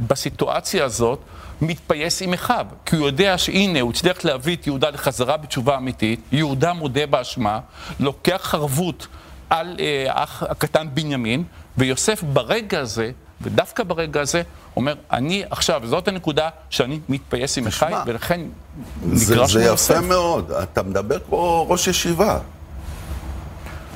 בסיטואציה 0.00 0.84
הזאת, 0.84 1.18
מתפייס 1.60 2.22
עם 2.22 2.34
אחיו, 2.34 2.66
כי 2.86 2.96
הוא 2.96 3.06
יודע 3.06 3.38
שהנה, 3.38 3.80
הוא 3.80 3.90
הצליח 3.90 4.24
להביא 4.24 4.56
את 4.56 4.66
יהודה 4.66 4.90
לחזרה 4.90 5.36
בתשובה 5.36 5.76
אמיתית, 5.76 6.20
יהודה 6.32 6.72
מודה 6.72 7.06
באשמה, 7.06 7.60
לוקח 8.00 8.54
ערבות 8.54 9.06
על 9.50 9.76
אה, 9.80 10.04
האח 10.08 10.42
הקטן 10.48 10.86
בנימין, 10.94 11.44
ויוסף 11.78 12.22
ברגע 12.22 12.80
הזה, 12.80 13.10
ודווקא 13.42 13.82
ברגע 13.84 14.20
הזה, 14.20 14.42
אומר, 14.76 14.94
אני 15.12 15.42
עכשיו, 15.50 15.82
זאת 15.84 16.08
הנקודה 16.08 16.48
שאני 16.70 17.00
מתפייס 17.08 17.58
עם 17.58 17.68
תשמע, 17.68 18.02
ולכן 18.06 18.40
זה, 19.12 19.36
זה. 19.46 19.64
יפה 19.64 20.00
מאוד. 20.00 20.50
אתה 20.52 20.82
מדבר 20.82 21.18
כמו 21.28 21.66
ראש 21.70 21.88
ישיבה. 21.88 22.38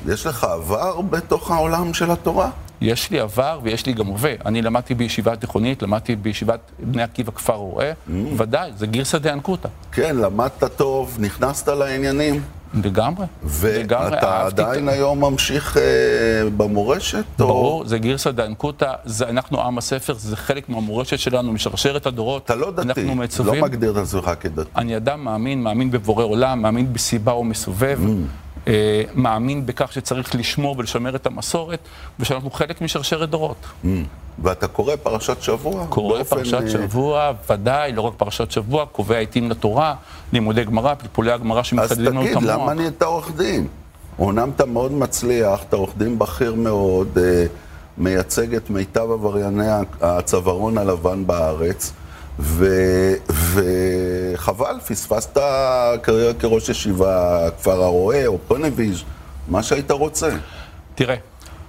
יש 0.09 0.27
לך 0.27 0.45
עבר 0.45 1.01
בתוך 1.01 1.51
העולם 1.51 1.95
של 1.95 2.11
התורה? 2.11 2.51
יש 2.81 3.11
לי 3.11 3.21
עבר 3.21 3.61
ויש 3.63 3.87
לי 3.87 3.93
גם 3.93 4.07
הווה. 4.07 4.33
אני 4.47 4.63
למדתי 4.63 4.95
בישיבה 4.95 5.37
תיכונית, 5.37 5.83
למדתי 5.83 6.17
בישיבת 6.17 6.61
בני 6.79 7.03
עקיבא 7.03 7.33
כפר 7.33 7.53
רועה, 7.55 7.91
Mm. 7.91 8.13
ודאי, 8.37 8.71
זה 8.77 8.87
גירסא 8.87 9.19
דאנקותא. 9.19 9.69
כן, 9.93 10.17
למדת 10.17 10.65
טוב, 10.77 11.17
נכנסת 11.21 11.69
לעניינים, 11.69 12.43
לגמרי. 12.75 13.27
לגמרי, 13.65 14.11
ואתה 14.11 14.47
עדיין 14.47 14.89
היום 14.89 15.21
ממשיך 15.25 15.77
אה, 15.77 15.83
במורשת? 16.57 17.25
או- 17.41 17.47
ברור, 17.47 17.87
זה 17.87 17.99
גירסא 17.99 18.31
דאנקותא, 18.31 18.93
זה 19.05 19.29
אנחנו 19.29 19.63
עם 19.63 19.79
הספר, 19.79 20.15
זה 20.15 20.37
חלק 20.37 20.69
מהמורשת 20.69 21.19
שלנו, 21.19 21.53
משרשרת 21.53 22.07
הדורות. 22.07 22.45
אתה 22.45 22.55
לא 22.55 22.71
דתי, 22.71 22.83
אנחנו 22.89 23.03
לא 23.03 23.15
מצווים. 23.15 23.65
מגדיר 23.65 23.91
את 23.91 23.97
עצמך 23.97 24.31
כדתי. 24.41 24.71
אני 24.77 24.97
אדם 24.97 25.25
מאמין, 25.25 25.63
מאמין 25.63 25.91
בבורא 25.91 26.25
עולם, 26.25 26.63
מאמין 26.63 26.93
בסיבה 26.93 27.35
ומסובב, 27.35 27.99
Mm. 28.05 28.09
אה, 28.69 29.03
מאמין 29.15 29.67
בכך 29.67 29.93
שצריך 29.93 30.35
לשמור 30.35 30.75
ולשמר 30.79 31.17
את 31.17 31.27
המסורת, 31.27 31.81
ושאנחנו 32.21 32.51
חלק 32.51 32.81
משרשרת 32.81 33.31
דורות. 33.31 33.67
ואתה 34.43 34.69
קורא 34.69 34.97
פרשת 34.97 35.43
שבוע? 35.43 35.87
קורא 35.89 36.17
באופן, 36.17 36.37
פרשת 36.37 36.63
אה, 36.63 36.69
שבוע, 36.69 37.33
ודאי, 37.51 37.93
לא 37.93 38.01
רק 38.03 38.15
פרשת 38.17 38.51
שבוע, 38.51 38.87
קובע 38.87 39.19
עיתים 39.19 39.51
לתורה, 39.51 39.95
לימודי 40.33 40.65
גמרא, 40.65 40.95
פלפולי 40.95 41.33
הגמרא 41.33 41.61
אז 41.61 41.67
שמחדדים 41.67 42.05
לנו 42.05 42.23
את 42.23 42.27
תגיד, 42.27 42.37
המוח. 42.37 42.63
למה 42.63 42.75
נהיית 42.75 43.03
עורך 43.03 43.31
דין? 43.37 43.67
אומנם 44.19 44.51
אתה 44.57 44.67
מאוד 44.67 44.93
מצליח, 44.93 45.63
אתה 45.69 45.77
עורך 45.77 45.93
דין 45.99 46.19
בכיר 46.19 46.55
מאוד, 46.55 47.19
אה, 47.19 47.47
מייצג 47.99 48.55
את 48.55 48.71
מיטב 48.71 49.11
עברייני 49.11 49.69
הצווארון 50.01 50.79
הלבן 50.79 51.27
בארץ, 51.27 51.93
ו- 52.39 53.15
וחבל, 54.35 54.77
פספסת 54.89 55.39
קריירה 56.03 56.35
כראש 56.35 56.69
ישיבה, 56.69 57.39
כפר 57.59 57.83
הרועה 57.83 58.27
או 58.27 58.39
פונביז', 58.49 59.03
מה 59.49 59.63
שהיית 59.63 59.91
רוצה. 59.91 60.29
תראה, 60.95 61.15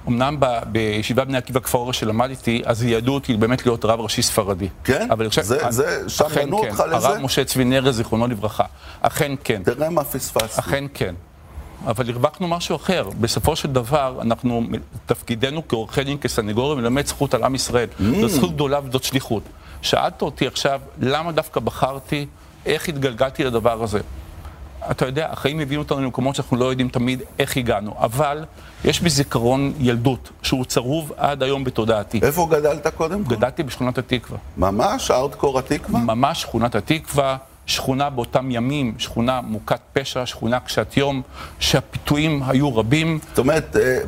אמנם 0.07 0.36
ב- 0.39 0.59
בישיבת 0.71 1.27
בני 1.27 1.38
עקיבא 1.38 1.59
כפר 1.59 1.77
אורש 1.77 2.00
שלמדתי, 2.00 2.62
אז 2.65 2.83
ייעדו 2.83 3.13
אותי 3.13 3.33
באמת 3.38 3.65
להיות 3.65 3.86
רב 3.86 4.00
ראשי 4.00 4.21
ספרדי. 4.21 4.67
כן? 4.83 5.07
אבל 5.12 5.29
חושב- 5.29 5.41
זה- 5.41 5.59
זה- 5.69 6.03
שם 6.09 6.25
בנו 6.36 6.62
כן. 6.62 6.67
אותך 6.69 6.83
לזה? 6.95 7.07
הרב 7.07 7.17
משה 7.17 7.43
צבי 7.45 7.63
נרס, 7.65 7.95
זיכרונו 7.95 8.27
לברכה. 8.27 8.63
אכן 9.01 9.31
כן. 9.43 9.63
תראה 9.63 9.89
מה 9.89 10.03
פספסת. 10.03 10.59
אכן 10.59 10.83
כן. 10.93 11.15
אבל 11.88 12.09
הרווחנו 12.09 12.47
משהו 12.47 12.75
אחר. 12.75 13.09
בסופו 13.21 13.55
של 13.55 13.71
דבר, 13.71 14.17
אנחנו, 14.21 14.63
תפקידנו 15.05 15.67
כעורכי 15.67 16.03
דין, 16.03 16.17
כסנגורים, 16.17 16.79
ללמד 16.79 17.05
זכות 17.05 17.33
על 17.33 17.43
עם 17.43 17.55
ישראל. 17.55 17.88
Mm. 18.00 18.03
זו 18.21 18.27
זכות 18.27 18.53
גדולה 18.53 18.79
וזאת 18.89 19.03
שליחות. 19.03 19.43
שאלת 19.81 20.22
אותי 20.22 20.48
עכשיו, 20.48 20.81
למה 21.00 21.31
דווקא 21.31 21.60
בחרתי, 21.60 22.25
איך 22.65 22.89
התגלגלתי 22.89 23.43
לדבר 23.43 23.84
הזה? 23.84 24.00
אתה 24.91 25.05
יודע, 25.05 25.27
החיים 25.31 25.60
הביאו 25.60 25.81
אותנו 25.81 26.01
למקומות 26.01 26.36
שאנחנו 26.36 26.57
לא 26.57 26.65
יודעים 26.65 26.89
תמיד 26.89 27.22
איך 27.39 27.57
הגענו, 27.57 27.93
אבל 28.00 28.46
יש 28.86 29.01
בי 29.01 29.10
זיכרון 29.10 29.74
ילדות, 29.79 30.29
שהוא 30.41 30.65
צרוב 30.65 31.12
עד 31.17 31.43
היום 31.43 31.63
בתודעתי. 31.63 32.19
איפה 32.24 32.48
גדלת 32.51 32.88
קודם 32.88 33.24
כל? 33.24 33.36
גדלתי 33.36 33.63
בשכונת 33.63 33.98
התקווה. 33.98 34.38
ממש? 34.57 35.12
ארטקור 35.12 35.60
התקווה? 35.60 36.00
ממש 36.00 36.41
שכונת 36.41 36.75
התקווה, 36.75 37.38
שכונה 37.65 38.10
באותם 38.10 38.51
ימים, 38.51 38.93
שכונה 38.98 39.41
מוכת 39.41 39.79
פשע, 39.93 40.25
שכונה 40.25 40.60
קשת 40.60 40.98
יום, 40.98 41.22
שהפיתויים 41.60 42.43
היו 42.48 42.77
רבים. 42.77 43.19
זאת 43.29 43.38
אומרת, 43.38 43.75
אה, 43.75 44.00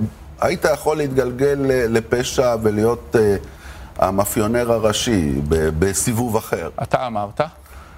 היית 0.42 0.66
יכול 0.74 0.98
להתגלגל 0.98 1.72
אה, 1.72 1.86
לפשע 1.90 2.56
ולהיות 2.64 3.16
אה, 3.20 3.36
המאפיונר 4.00 4.72
הראשי 4.72 5.32
בסיבוב 5.50 6.36
אחר. 6.38 6.70
אתה 6.84 7.08
אמרת, 7.08 7.42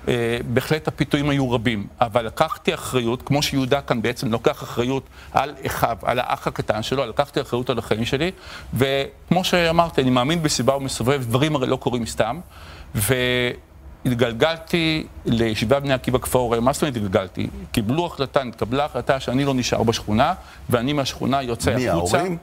אה, 0.07 0.37
בהחלט 0.53 0.87
הפיתויים 0.87 1.29
היו 1.29 1.51
רבים, 1.51 1.87
אבל 2.01 2.25
לקחתי 2.25 2.73
אחריות, 2.73 3.21
כמו 3.21 3.41
שיהודה 3.41 3.81
כאן 3.81 4.01
בעצם 4.01 4.31
לוקח 4.31 4.63
אחריות 4.63 5.03
על 5.33 5.53
אחיו, 5.65 5.97
על 6.03 6.19
האח 6.19 6.47
הקטן 6.47 6.83
שלו, 6.83 7.05
לקחתי 7.05 7.41
אחריות 7.41 7.69
על 7.69 7.77
החיים 7.77 8.05
שלי, 8.05 8.31
וכמו 8.73 9.43
שאמרתי, 9.43 10.01
אני 10.01 10.09
מאמין 10.09 10.43
בסיבה 10.43 10.75
ומסובב, 10.75 11.23
דברים 11.23 11.55
הרי 11.55 11.67
לא 11.67 11.75
קורים 11.75 12.05
סתם, 12.05 12.39
והתגלגלתי 14.05 15.07
לישיבה 15.25 15.79
בני 15.79 15.93
עקיבא 15.93 16.17
כפר 16.17 16.39
הוראה, 16.39 16.59
מה 16.59 16.73
זאת 16.73 16.81
אומרת 16.81 16.95
התגלגלתי? 16.95 17.47
קיבלו 17.71 18.05
החלטה, 18.05 18.43
נתקבלה 18.43 18.85
החלטה 18.85 19.19
שאני 19.19 19.45
לא 19.45 19.53
נשאר 19.53 19.83
בשכונה, 19.83 20.33
ואני 20.69 20.93
מהשכונה 20.93 21.41
יוצא 21.41 21.75
מי, 21.75 21.89
החוצה. 21.89 22.17
ההורים? 22.17 22.37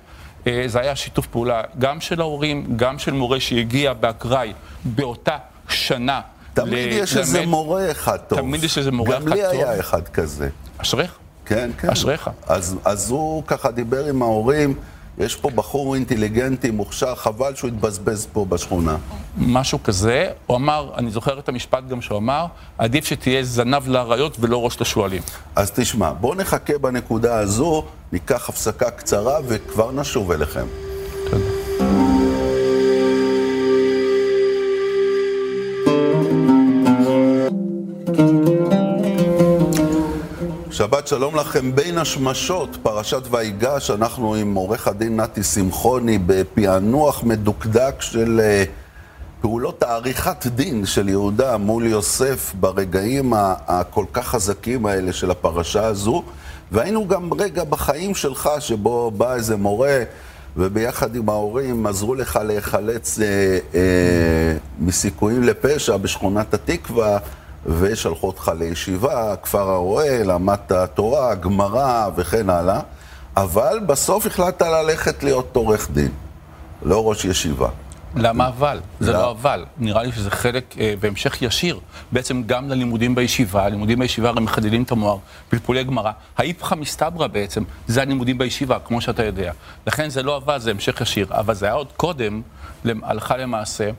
אה, 0.48 0.68
זה 0.68 0.80
היה 0.80 0.96
שיתוף 0.96 1.26
פעולה 1.26 1.60
גם 1.78 2.00
של 2.00 2.20
ההורים, 2.20 2.66
גם 2.76 2.98
של 2.98 3.12
מורה 3.12 3.40
שהגיע 3.40 3.92
באקראי 3.92 4.52
באותה 4.84 5.36
שנה. 5.68 6.20
תמיד 6.54 6.72
ל- 6.92 6.96
יש 6.96 7.16
איזה. 7.16 7.46
מורה 7.46 7.90
אחד 7.90 8.16
טוב. 8.16 8.38
תמיד 8.38 8.64
יש 8.64 8.78
איזה 8.78 8.90
מורה 8.90 9.16
גם 9.16 9.22
אחד 9.28 9.36
לי 9.36 9.42
טוב. 9.42 9.52
היה 9.52 9.80
אחד 9.80 10.08
כזה. 10.08 10.48
אשריך. 10.78 11.12
כן, 11.46 11.70
כן. 11.78 11.90
אשריך. 11.90 12.30
אז, 12.46 12.76
אז 12.84 13.10
הוא 13.10 13.42
ככה 13.46 13.70
דיבר 13.70 14.04
עם 14.04 14.22
ההורים, 14.22 14.74
יש 15.20 15.36
פה 15.36 15.50
בחור 15.50 15.94
אינטליגנטי, 15.94 16.70
מוכשר, 16.70 17.14
חבל 17.14 17.54
שהוא 17.54 17.68
יתבזבז 17.68 18.26
פה 18.32 18.44
בשכונה. 18.44 18.96
משהו 19.38 19.82
כזה. 19.82 20.30
הוא 20.46 20.56
אמר, 20.56 20.90
אני 20.96 21.10
זוכר 21.10 21.38
את 21.38 21.48
המשפט 21.48 21.88
גם 21.88 22.02
שהוא 22.02 22.18
אמר, 22.18 22.46
עדיף 22.78 23.04
שתהיה 23.04 23.44
זנב 23.44 23.88
לאריות 23.88 24.36
ולא 24.40 24.64
ראש 24.64 24.80
לשועלים. 24.80 25.22
אז 25.56 25.70
תשמע, 25.70 26.12
בואו 26.12 26.34
נחכה 26.34 26.78
בנקודה 26.78 27.38
הזו, 27.38 27.84
ניקח 28.12 28.48
הפסקה 28.48 28.90
קצרה 28.90 29.38
וכבר 29.46 29.92
נשוב 29.92 30.32
אליכם. 30.32 30.66
שבת 40.88 41.06
שלום 41.06 41.36
לכם 41.36 41.74
בין 41.74 41.98
השמשות, 41.98 42.76
פרשת 42.82 43.22
ויגש, 43.30 43.90
אנחנו 43.90 44.34
עם 44.34 44.54
עורך 44.54 44.88
הדין 44.88 45.20
נתי 45.20 45.42
שמחוני 45.42 46.18
בפענוח 46.26 47.22
מדוקדק 47.22 47.94
של 48.00 48.40
אה, 48.42 48.64
פעולות 49.40 49.82
העריכת 49.82 50.46
דין 50.46 50.86
של 50.86 51.08
יהודה 51.08 51.56
מול 51.56 51.86
יוסף 51.86 52.54
ברגעים 52.60 53.32
הכל 53.66 54.04
כך 54.12 54.26
חזקים 54.28 54.86
האלה 54.86 55.12
של 55.12 55.30
הפרשה 55.30 55.86
הזו, 55.86 56.22
והיינו 56.72 57.08
גם 57.08 57.30
רגע 57.38 57.64
בחיים 57.64 58.14
שלך 58.14 58.50
שבו 58.58 59.10
בא 59.10 59.34
איזה 59.34 59.56
מורה 59.56 60.02
וביחד 60.56 61.16
עם 61.16 61.28
ההורים 61.28 61.86
עזרו 61.86 62.14
לך 62.14 62.38
להיחלץ 62.44 63.18
אה, 63.20 63.58
אה, 63.74 64.56
מסיכויים 64.80 65.42
לפשע 65.42 65.96
בשכונת 65.96 66.54
התקווה. 66.54 67.18
ושלחו 67.68 68.26
אותך 68.26 68.52
לישיבה, 68.58 69.34
כפר 69.42 69.70
הרועה, 69.70 70.22
למדת 70.22 70.72
תורה, 70.94 71.34
גמרא 71.34 72.08
וכן 72.16 72.50
הלאה, 72.50 72.80
אבל 73.36 73.80
בסוף 73.86 74.26
החלטת 74.26 74.62
ללכת 74.62 75.22
להיות 75.22 75.56
עורך 75.56 75.90
דין, 75.90 76.10
לא 76.82 77.08
ראש 77.08 77.24
ישיבה. 77.24 77.68
למה 78.16 78.48
אבל? 78.48 78.80
זה 79.00 79.12
לא. 79.12 79.30
אבל. 79.30 79.64
נראה 79.78 80.02
לי 80.02 80.12
שזה 80.12 80.30
חלק 80.30 80.74
אה, 80.78 80.94
בהמשך 81.00 81.42
ישיר, 81.42 81.80
בעצם 82.12 82.42
גם 82.46 82.68
ללימודים 82.68 83.14
בישיבה. 83.14 83.64
הלימודים 83.64 83.98
בישיבה 83.98 84.28
הרי 84.28 84.40
מחדדים 84.40 84.82
את 84.82 84.90
המוח, 84.90 85.20
פלפולי 85.48 85.84
גמרא. 85.84 86.10
האיפכא 86.38 86.74
מסתברא 86.74 87.26
בעצם, 87.26 87.62
זה 87.86 88.02
הלימודים 88.02 88.38
בישיבה, 88.38 88.78
כמו 88.84 89.00
שאתה 89.00 89.24
יודע. 89.24 89.52
לכן 89.86 90.08
זה 90.08 90.22
לא 90.22 90.36
אבל, 90.36 90.58
זה 90.58 90.70
המשך 90.70 91.00
ישיר. 91.00 91.26
אבל 91.30 91.54
זה 91.54 91.66
היה 91.66 91.74
עוד 91.74 91.92
קודם, 91.96 92.42
הלכה 92.84 93.36
למעשה. 93.36 93.90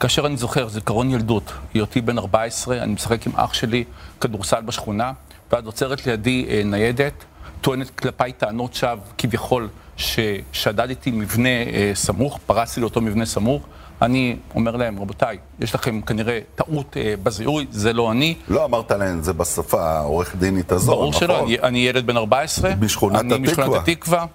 כאשר 0.00 0.26
אני 0.26 0.36
זוכר, 0.36 0.68
זיכרון 0.68 1.10
ילדות, 1.10 1.52
היותי 1.74 2.00
בן 2.00 2.18
14, 2.18 2.82
אני 2.82 2.92
משחק 2.92 3.26
עם 3.26 3.32
אח 3.36 3.54
שלי 3.54 3.84
כדורסל 4.20 4.60
בשכונה, 4.60 5.12
ואז 5.52 5.66
עוצרת 5.66 6.06
לידי 6.06 6.46
אה, 6.48 6.62
ניידת, 6.64 7.24
טוענת 7.60 7.90
כלפיי 7.90 8.32
טענות 8.32 8.74
שווא, 8.74 8.96
כביכול, 9.18 9.68
ששדדתי 9.96 11.10
מבנה 11.10 11.48
אה, 11.48 11.90
סמוך, 11.94 12.38
פרצתי 12.46 12.80
לאותו 12.80 13.00
מבנה 13.00 13.26
סמוך. 13.26 13.62
אני 14.02 14.36
אומר 14.54 14.76
להם, 14.76 14.98
רבותיי, 14.98 15.38
יש 15.60 15.74
לכם 15.74 16.00
כנראה 16.00 16.38
טעות 16.54 16.96
אה, 16.96 17.14
בזיהוי, 17.22 17.66
זה 17.70 17.92
לא 17.92 18.10
אני. 18.10 18.34
לא 18.48 18.64
אמרת 18.64 18.90
להם, 18.90 19.22
זה 19.22 19.32
בשפה 19.32 19.82
העורך 19.82 20.36
דינית 20.36 20.72
הזו, 20.72 20.92
ברור 20.92 21.10
נכון? 21.10 21.20
שלא, 21.20 21.44
אני, 21.44 21.58
אני 21.58 21.78
ילד 21.78 22.06
בן 22.06 22.16
14. 22.16 22.70
בשכונת 22.74 23.20
אני 23.20 23.38
משכונת 23.38 23.68
התקווה. 23.68 23.92
התקווה. 23.92 24.26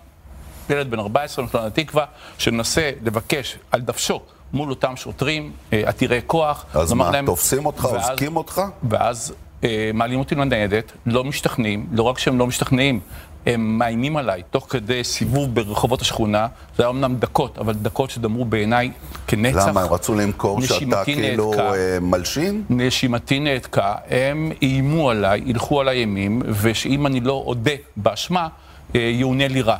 ילד 0.70 0.91
בן 0.91 1.00
14 1.00 1.46
משכונת 1.46 1.65
התקווה, 1.65 2.06
שמנסה 2.38 2.91
לבקש 3.03 3.58
על 3.72 3.82
דוושו 3.82 4.22
מול 4.54 4.70
אותם 4.70 4.96
שוטרים 4.96 5.51
אה, 5.74 5.82
עתירי 5.86 6.20
כוח. 6.27 6.66
אז 6.74 6.94
מה, 6.94 7.12
להם- 7.12 7.25
תופסים 7.25 7.66
אותך, 7.66 7.86
אוזקים 7.86 8.36
אותך? 8.36 8.62
ואז 8.89 9.34
אה, 9.63 9.92
מעלים 9.94 10.20
אותי 10.20 10.36
לניידת, 10.36 10.92
לא 11.06 11.24
משתכנעים, 11.24 11.88
לא 11.92 12.04
רק 12.04 12.20
שהם 12.20 12.39
לא 12.39 12.48
משתכנעים, 12.48 13.00
הם 13.46 13.77
מאיימים 13.77 14.18
עליי 14.18 14.42
תוך 14.51 14.66
כדי 14.70 15.04
סיבוב 15.04 15.56
ברחובות 15.56 16.01
השכונה. 16.01 16.48
זה 16.77 16.84
היה 16.84 16.89
אמנם 16.89 17.16
דקות, 17.16 17.58
אבל 17.58 17.74
דקות 17.74 18.10
שדמרו 18.10 18.46
בעיניי 18.46 18.92
כנצח. 19.27 19.68
למה, 19.68 19.82
הם 19.82 19.94
רצו 19.94 20.16
למכור 20.16 20.62
שאתה 20.62 21.04
כאילו 21.04 21.50
נעתקה. 21.51 21.74
אה, 21.74 21.98
מלשין? 22.01 22.63
נשימתי 22.70 23.39
נעתקה, 23.39 23.96
הם 24.10 24.51
איימו 24.62 25.10
עליי, 25.10 25.42
הילכו 25.46 25.82
עליי 25.82 25.98
אימים, 26.00 26.42
ושאם 26.62 27.08
אני 27.08 27.20
לא 27.20 27.44
אודה 27.46 27.72
באשמה, 27.98 28.48
אה, 28.96 29.00
יאונה 29.01 29.48
לי 29.48 29.62
רע. 29.62 29.77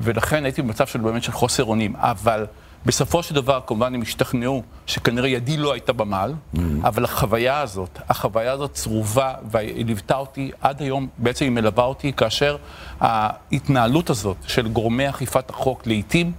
ולכן 0.00 0.44
הייתי 0.44 0.62
במצב 0.62 0.86
של 0.86 0.98
באמת 1.00 1.22
של 1.22 1.32
חוסר 1.32 1.64
אונים. 1.64 1.92
אבל 1.96 2.46
בסופו 2.86 3.22
של 3.22 3.34
דבר, 3.34 3.60
כמובן, 3.66 3.94
הם 3.94 4.02
השתכנעו 4.02 4.62
שכנראה 4.86 5.28
ידי 5.28 5.56
לא 5.56 5.72
הייתה 5.72 5.92
במעל, 5.92 6.34
אבל 6.82 7.04
החוויה 7.04 7.60
הזאת, 7.60 7.98
החוויה 8.08 8.52
הזאת 8.52 8.72
צרובה, 8.72 9.34
והיא 9.50 9.84
ליוותה 9.84 10.16
אותי 10.16 10.50
עד 10.60 10.82
היום, 10.82 11.08
בעצם 11.18 11.44
היא 11.44 11.52
מלווה 11.52 11.84
אותי, 11.84 12.12
כאשר 12.12 12.56
ההתנהלות 13.00 14.10
הזאת 14.10 14.36
של 14.46 14.68
גורמי 14.68 15.08
אכיפת 15.08 15.50
החוק 15.50 15.86
לעיתים, 15.86 16.32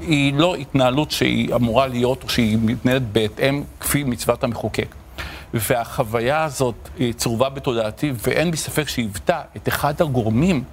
היא 0.00 0.34
לא 0.34 0.54
התנהלות 0.54 1.10
שהיא 1.10 1.54
אמורה 1.54 1.86
להיות, 1.86 2.22
או 2.22 2.28
שהיא 2.28 2.58
מתנהלת 2.62 3.12
בהתאם 3.12 3.62
כפי 3.80 4.04
מצוות 4.04 4.44
המחוקק. 4.44 4.94
והחוויה 5.54 6.44
הזאת 6.44 6.88
צרובה 7.16 7.48
בתודעתי, 7.48 8.12
ואין 8.22 8.50
לי 8.50 8.56
ספק 8.56 8.88
שהיוותה 8.88 9.40
את 9.56 9.68
אחד 9.68 10.02
הגורמים 10.02 10.64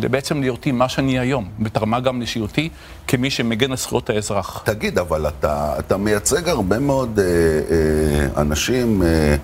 בעצם 0.00 0.40
להיותי 0.40 0.72
מה 0.72 0.88
שאני 0.88 1.18
היום, 1.18 1.48
ותרמה 1.64 2.00
גם 2.00 2.18
לאישיותי 2.18 2.68
כמי 3.06 3.30
שמגן 3.30 3.70
על 3.70 3.76
זכויות 3.76 4.10
האזרח. 4.10 4.62
תגיד, 4.64 4.98
אבל 4.98 5.28
אתה, 5.28 5.74
אתה 5.78 5.96
מייצג 5.96 6.48
הרבה 6.48 6.78
מאוד 6.78 7.18
אה, 7.18 7.24
אה, 7.24 8.42
אנשים 8.42 9.02
אה, 9.02 9.36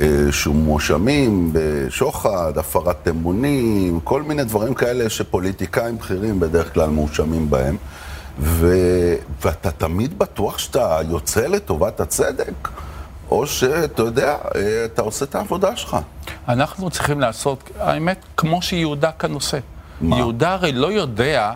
אה, 0.00 0.32
שמואשמים 0.32 1.50
בשוחד, 1.52 2.52
הפרת 2.58 3.08
אמונים, 3.08 4.00
כל 4.04 4.22
מיני 4.22 4.44
דברים 4.44 4.74
כאלה 4.74 5.10
שפוליטיקאים 5.10 5.98
בכירים 5.98 6.40
בדרך 6.40 6.74
כלל 6.74 6.90
מואשמים 6.90 7.50
בהם. 7.50 7.76
ו, 8.38 8.74
ואתה 9.44 9.70
תמיד 9.70 10.18
בטוח 10.18 10.58
שאתה 10.58 10.98
יוצא 11.08 11.46
לטובת 11.46 12.00
הצדק, 12.00 12.68
או 13.30 13.46
שאתה 13.46 14.02
יודע, 14.02 14.36
אה, 14.54 14.84
אתה 14.84 15.02
עושה 15.02 15.24
את 15.24 15.34
העבודה 15.34 15.76
שלך. 15.76 15.96
אנחנו 16.48 16.90
צריכים 16.90 17.20
לעשות, 17.20 17.70
האמת, 17.78 18.24
כמו 18.36 18.62
שיהודה 18.62 19.10
כאן 19.12 19.32
עושה. 19.32 19.58
מה? 20.00 20.16
יהודה 20.16 20.52
הרי 20.52 20.72
לא 20.72 20.92
יודע 20.92 21.52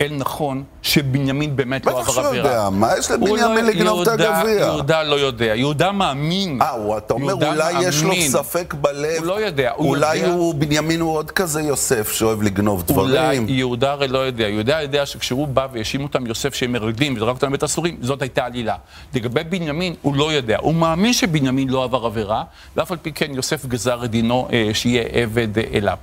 אל 0.00 0.12
נכון 0.16 0.64
שבנימין 0.82 1.56
באמת 1.56 1.86
לא 1.86 1.92
בטח 1.92 2.08
עבר 2.08 2.12
שהוא 2.12 2.26
עבירה. 2.26 2.46
יודע, 2.48 2.68
מה 2.70 2.88
יש 2.98 3.10
הוא 3.10 3.16
לבנימין 3.16 3.64
לא- 3.64 3.70
לגנוב 3.72 4.00
את 4.00 4.08
הגביע? 4.08 4.50
יהודה 4.60 5.02
לא 5.02 5.20
יודע, 5.20 5.44
יהודה 5.44 5.92
מאמין. 5.92 6.62
אה, 6.62 6.98
אתה 6.98 7.14
אומר, 7.14 7.32
אולי 7.32 7.72
יש 7.88 8.02
לו. 8.02 8.14
ספק 8.28 8.74
בלב. 8.74 9.18
הוא 9.18 9.26
לא 9.26 9.40
יודע, 9.40 9.70
הוא 9.76 9.88
אולי 9.88 10.16
יודע- 10.16 10.32
הוא, 10.32 10.54
בנימין 10.54 11.00
הוא 11.00 11.16
עוד 11.16 11.30
כזה 11.30 11.62
יוסף 11.62 12.12
שאוהב 12.12 12.42
לגנוב 12.42 12.84
אולי 12.90 13.12
דברים. 13.12 13.46
יהודה 13.48 13.92
הרי 13.92 14.08
לא 14.08 14.18
יודע, 14.18 14.48
יהודה 14.48 14.80
יודע 14.82 15.06
שכשהוא 15.06 15.48
בא 15.48 15.66
והאשים 15.72 16.02
אותם 16.02 16.26
יוסף 16.26 16.54
שהם 16.54 16.72
מרגלים 16.72 17.14
וזרק 17.16 17.34
אותם 17.34 17.46
לבית 17.48 17.62
הסורים, 17.62 17.96
זאת 18.00 18.22
הייתה 18.22 18.44
עלילה. 18.44 18.74
לגבי 19.14 19.44
בנימין, 19.44 19.94
הוא 20.02 20.14
לא 20.14 20.32
יודע, 20.32 20.56
הוא 20.60 20.74
מאמין 20.74 21.12
שבנימין 21.12 21.68
לא 21.68 21.84
עבר 21.84 22.06
עבירה, 22.06 22.42
ואף 22.76 22.92
על 22.92 22.98
פי 23.02 23.12
כן 23.12 23.34
יוסף 23.34 23.66
גזר 23.66 24.04
את 24.04 24.10
דינו 24.10 24.48
אה, 24.52 24.70
שיהיה 24.72 25.02
עבד 25.12 25.58
אה, 25.58 25.64
אליו. 25.74 25.96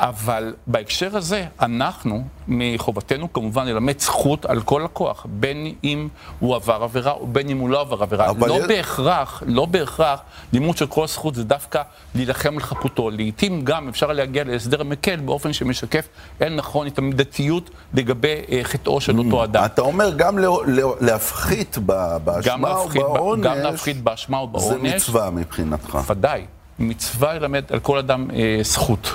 אבל 0.00 0.54
בהקשר 0.66 1.16
הזה, 1.16 1.44
אנחנו, 1.60 2.22
מחובתנו 2.48 3.32
כמובן 3.32 3.66
ללמד 3.66 4.00
זכות 4.00 4.44
על 4.46 4.60
כל 4.60 4.82
לקוח, 4.84 5.26
בין 5.28 5.72
אם 5.84 6.08
הוא 6.38 6.54
עבר 6.56 6.82
עבירה 6.82 7.12
או 7.12 7.26
בין 7.26 7.48
אם 7.48 7.58
הוא 7.58 7.68
לא 7.70 7.80
עבר 7.80 8.02
עבירה. 8.02 8.26
לא 8.46 8.54
יש- 8.54 8.66
בהכרח, 8.68 9.42
לא 9.46 9.66
בהכרח, 9.66 10.20
לימוד 10.52 10.76
של 10.76 10.86
כל 10.86 11.06
זכות 11.06 11.34
זה 11.34 11.44
דווקא 11.44 11.82
להילחם 12.14 12.54
על 12.54 12.60
חפותו. 12.60 13.10
לעתים 13.10 13.60
גם 13.64 13.88
אפשר 13.88 14.12
להגיע 14.12 14.44
להסדר 14.44 14.82
מקל 14.82 15.16
באופן 15.16 15.52
שמשקף 15.52 16.08
אל 16.42 16.54
נכון 16.54 16.86
את 16.86 16.98
המידתיות 16.98 17.70
לגבי 17.94 18.34
אה, 18.52 18.60
חטאו 18.62 19.00
של 19.00 19.18
אותו 19.18 19.44
אדם. 19.44 19.64
אתה 19.64 19.82
אומר 19.82 20.10
גם 20.16 20.38
לא- 20.38 20.62
לא- 20.66 20.96
להפחית 21.00 21.78
באשמה 22.24 22.70
או 22.72 22.82
להפחית, 22.84 23.02
ב- 23.02 23.04
בעונש, 23.14 23.44
גם 23.46 23.56
להפחית 23.56 24.02
באשמה 24.02 24.38
או 24.38 24.60
זה. 24.60 24.76
מצווה 24.78 25.30
מבחינתך. 25.30 25.98
ודאי. 26.06 26.44
מצווה 26.78 27.34
ללמד 27.34 27.64
על 27.70 27.78
כל 27.80 27.98
אדם 27.98 28.30
אה, 28.30 28.58
זכות. 28.62 29.08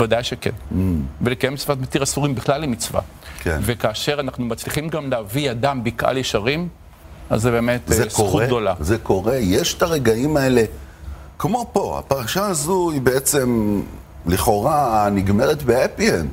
ודאי 0.00 0.24
שכן. 0.24 0.50
ולקיים 1.22 1.54
מצוות 1.54 1.80
מתיר 1.80 2.02
אסורים 2.02 2.34
בכלל 2.34 2.62
היא 2.62 2.70
מצווה. 2.70 3.00
כן. 3.40 3.58
וכאשר 3.62 4.20
אנחנו 4.20 4.44
מצליחים 4.44 4.88
גם 4.88 5.10
להביא 5.10 5.50
אדם 5.50 5.84
בקהל 5.84 6.16
ישרים, 6.16 6.68
אז 7.30 7.42
זה 7.42 7.50
באמת 7.50 7.80
אה, 7.90 7.96
זה 7.96 8.04
זכות 8.08 8.30
קורה, 8.30 8.46
גדולה. 8.46 8.74
זה 8.80 8.98
קורה, 8.98 9.36
יש 9.36 9.74
את 9.74 9.82
הרגעים 9.82 10.36
האלה, 10.36 10.64
כמו 11.38 11.70
פה, 11.72 11.98
הפרשה 11.98 12.46
הזו 12.46 12.90
היא 12.90 13.00
בעצם 13.00 13.80
לכאורה 14.26 15.08
נגמרת 15.12 15.62
בהפי 15.62 16.10
אנד, 16.10 16.30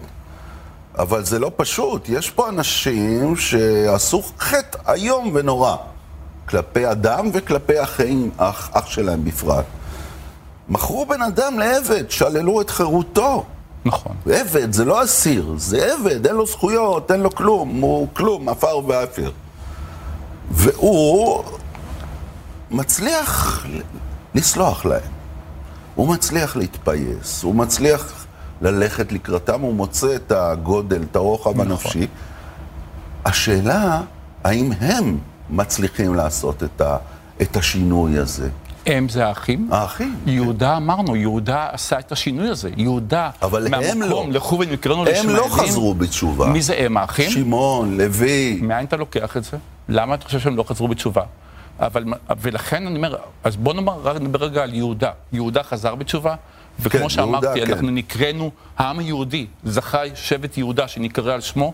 אבל 0.98 1.26
זה 1.26 1.40
לא 1.40 1.52
פשוט, 1.56 2.10
יש 2.10 2.30
פה 2.30 2.50
אנשים 2.50 3.36
שעשו 3.36 4.24
חטא 4.40 4.92
איום 4.92 5.32
ונורא, 5.34 5.76
כלפי 6.50 6.92
אדם 6.92 7.30
וכלפי 7.34 7.84
אחים, 7.84 8.32
אח, 8.38 8.70
אח 8.74 8.86
שלהם 8.86 9.26
בפרט. 9.26 9.66
מכרו 10.70 11.06
בן 11.06 11.22
אדם 11.22 11.60
לעבד, 11.60 12.10
שללו 12.10 12.62
את 12.62 12.70
חירותו. 12.70 13.46
נכון. 13.86 14.16
עבד, 14.26 14.74
זה 14.74 14.86
לא 14.86 15.04
אסיר, 15.04 15.54
זה 15.58 15.94
עבד, 15.94 16.28
אין 16.28 16.36
לו 16.36 16.46
זכויות, 16.46 17.12
אין 17.12 17.20
לו 17.20 17.32
כלום, 17.36 17.82
הוא 17.82 18.08
כלום, 18.14 18.50
עפר 18.50 18.80
ואפר. 18.88 19.32
והוא 20.52 21.44
מצליח 22.72 23.66
לסלוח 24.36 24.86
להם. 24.86 25.12
הוא 25.96 26.08
מצליח 26.08 26.56
להתפייס, 26.56 27.44
הוא 27.44 27.56
מצליח 27.56 28.26
ללכת 28.62 29.12
לקראתם, 29.12 29.62
הוא 29.62 29.74
מוצא 29.74 30.16
את 30.16 30.32
הגודל, 30.32 31.04
את 31.12 31.16
הרוחב 31.16 31.62
הנפשי. 31.62 32.08
השאלה, 33.26 34.02
האם 34.44 34.72
הם 34.80 35.18
מצליחים 35.50 36.16
לעשות 36.16 36.64
את, 36.64 36.82
ה, 36.82 36.98
את 37.42 37.58
השינוי 37.58 38.18
הזה? 38.18 38.50
הם 38.86 39.10
זה 39.10 39.28
האחים. 39.28 39.68
האחים. 39.72 40.16
יהודה 40.26 40.78
אמרנו, 40.78 41.16
יהודה 41.16 41.68
עשה 41.72 42.00
את 42.00 42.12
השינוי 42.12 42.50
הזה. 42.50 42.70
יהודה, 42.78 43.30
אבל 43.42 43.74
הם 43.74 44.02
לא. 44.02 44.26
לכו 44.30 44.60
ונקראנו 44.60 45.02
הם 45.02 45.08
לישמעאלים. 45.08 45.36
לא 45.36 45.48
חזרו 45.50 45.94
בתשובה. 45.94 46.48
מי 46.48 46.62
זה 46.62 46.76
הם 46.78 46.98
האחים? 46.98 47.30
שמעון, 47.30 47.98
לוי, 47.98 48.60
מאין 48.62 48.86
אתה 48.86 48.98
לוקח 48.98 49.38
את 49.38 49.44
זה? 49.44 49.58
למה 49.90 50.16
אתה 50.16 50.26
חושב 50.26 50.40
שהם 50.40 50.56
לא 50.56 50.64
חזרו 50.64 50.88
בתשובה? 50.88 51.22
אבל, 51.80 52.04
ולכן 52.42 52.88
אני 52.88 52.96
אומר, 52.98 53.16
אז 53.44 53.56
בוא 53.56 53.74
נאמר, 53.74 54.20
נדבר 54.20 54.46
רגע 54.46 54.64
על 54.64 54.74
יהודה. 54.74 55.12
יהודה 55.34 55.64
חזר 55.64 55.96
בתשובה, 55.96 56.36
וכמו 56.80 57.02
כן, 57.02 57.10
שאמרתי, 57.10 57.46
יהודה, 57.46 57.66
כן. 57.66 57.72
אנחנו 57.74 57.90
נקראנו, 57.90 58.52
העם 58.78 59.00
היהודי, 59.00 59.46
זכה 59.64 60.00
שבט 60.16 60.58
יהודה 60.58 60.88
שנקרא 60.88 61.34
על 61.34 61.42
שמו, 61.42 61.74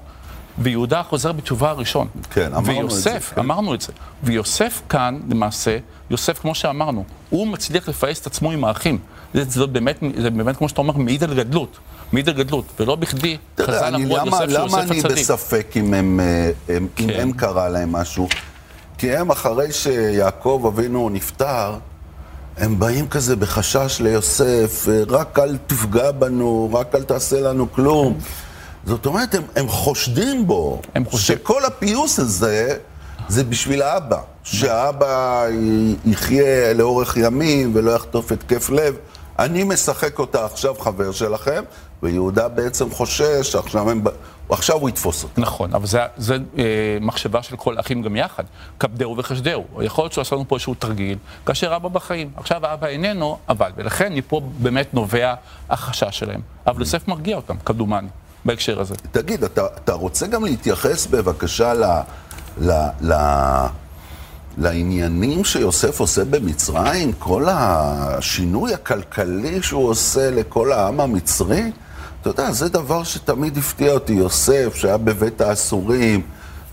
ויהודה 0.58 1.04
חוזר 1.04 1.32
בתשובה 1.32 1.70
הראשון. 1.70 2.08
כן, 2.34 2.54
אמרנו 2.54 2.72
את 2.72 2.78
ויוסף, 2.78 3.30
זה, 3.30 3.36
כן. 3.36 3.42
אמרנו 3.42 3.74
את 3.74 3.82
זה. 3.82 3.94
ויוסף 4.24 4.82
כאן, 4.90 5.20
למעשה, 5.30 5.78
יוסף, 6.10 6.40
כמו 6.40 6.56
שאמרנו, 6.56 7.04
הוא 7.30 7.48
מצליח 7.48 7.90
לפייס 7.90 8.22
את 8.22 8.28
עצמו 8.28 8.52
עם 8.52 8.64
האחים. 8.64 8.98
זה, 9.34 9.44
זה, 9.44 9.66
באמת, 9.66 10.04
זה 10.18 10.30
באמת, 10.30 10.58
כמו 10.58 10.70
שאתה 10.70 10.82
אומר, 10.82 10.98
מעיד 10.98 11.24
על 11.24 11.34
גדלות. 11.34 11.78
מעיד 12.12 12.30
על 12.30 12.36
גדלות, 12.36 12.66
ולא 12.80 12.96
בכדי 12.96 13.38
חז"ל 13.62 13.96
אמרו 13.96 14.18
על 14.18 14.28
למה, 14.28 14.38
יוסף 14.38 14.52
שהוא 14.52 14.68
למה 14.68 14.78
יוסף 14.78 14.92
אני 14.92 15.00
הצדיק. 15.00 15.18
בספק 15.18 15.68
אם, 15.76 15.94
הם, 15.94 16.20
אה, 16.20 16.52
הם, 16.76 16.88
אם 17.00 17.08
כן. 17.08 17.20
הם 17.20 17.32
קרה 17.32 17.70
להם 17.70 17.92
משהו? 17.92 18.28
כי 18.98 19.16
הם, 19.16 19.32
אחרי 19.32 19.72
שיעקב 19.72 20.64
אבינו 20.74 21.10
נפטר, 21.10 21.74
הם 22.58 22.80
באים 22.80 23.08
כזה 23.08 23.36
בחשש 23.36 24.02
ליוסף, 24.02 24.88
רק 25.10 25.40
אל 25.40 25.58
תפגע 25.68 26.12
בנו, 26.12 26.70
רק 26.74 26.96
אל 26.96 27.04
תעשה 27.04 27.42
לנו 27.42 27.72
כלום. 27.72 28.18
זאת 28.86 29.06
אומרת, 29.06 29.36
הם, 29.36 29.44
הם 29.56 29.68
חושדים 29.68 30.48
בו, 30.48 30.82
הם 30.96 31.06
חושדים. 31.06 31.38
שכל 31.38 31.66
הפיוס 31.66 32.20
הזה 32.20 32.78
זה 33.28 33.44
בשביל 33.44 33.82
האבא. 33.82 34.22
שהאבא 34.44 35.46
יחיה 36.06 36.74
לאורך 36.74 37.18
ימים 37.18 37.72
ולא 37.76 37.92
יחטוף 37.92 38.32
התקף 38.32 38.70
לב. 38.70 38.96
אני 39.40 39.64
משחק 39.64 40.20
אותה 40.20 40.46
עכשיו 40.46 40.76
חבר 40.80 41.12
שלכם, 41.12 41.64
ויהודה 42.04 42.48
בעצם 42.48 42.92
חושש, 42.92 43.56
עכשיו, 43.56 43.90
הם, 43.90 44.04
עכשיו 44.50 44.78
הוא 44.78 44.90
יתפוס 44.90 45.24
אותה. 45.24 45.42
נכון, 45.42 45.74
אבל 45.74 45.86
זו 46.18 46.34
אה, 46.34 46.98
מחשבה 47.02 47.44
של 47.44 47.56
כל 47.56 47.78
האחים 47.78 48.02
גם 48.02 48.16
יחד. 48.16 48.44
כבדהו 48.80 49.18
וחשדהו. 49.18 49.66
יכול 49.82 50.04
להיות 50.04 50.14
שהוא 50.14 50.22
עשה 50.22 50.36
לנו 50.36 50.48
פה 50.48 50.56
איזשהו 50.56 50.74
תרגיל, 50.74 51.18
כאשר 51.46 51.76
אבא 51.76 51.90
בחיים. 51.90 52.30
עכשיו 52.36 52.66
האבא 52.66 52.88
איננו, 52.88 53.38
אבל, 53.50 53.72
ולכן 53.76 54.14
מפה 54.14 54.42
באמת 54.60 54.94
נובע 54.94 55.34
החשש 55.70 56.20
שלהם. 56.20 56.42
אבל 56.68 56.80
יוסף 56.80 57.08
מרגיע 57.08 57.36
אותם, 57.36 57.58
כמדומני, 57.66 58.08
בהקשר 58.46 58.82
הזה. 58.82 58.96
תגיד, 59.12 59.44
אתה, 59.44 59.66
אתה 59.84 59.94
רוצה 59.94 60.28
גם 60.28 60.46
להתייחס 60.46 61.06
בבקשה 61.06 61.74
ל, 61.74 61.84
ל, 62.62 62.72
ל, 63.02 63.14
לעניינים 64.58 65.44
שיוסף 65.44 66.00
עושה 66.00 66.26
במצרים, 66.26 67.12
כל 67.20 67.46
השינוי 67.50 68.74
הכלכלי 68.74 69.64
שהוא 69.64 69.90
עושה 69.90 70.32
לכל 70.32 70.72
העם 70.72 71.00
המצרי, 71.00 71.72
אתה 72.22 72.30
יודע, 72.30 72.52
זה 72.52 72.70
דבר 72.70 73.04
שתמיד 73.04 73.58
הפתיע 73.58 73.92
אותי. 73.92 74.14
יוסף, 74.14 74.76
שהיה 74.76 74.98
בבית 74.98 75.42
האסורים, 75.42 76.22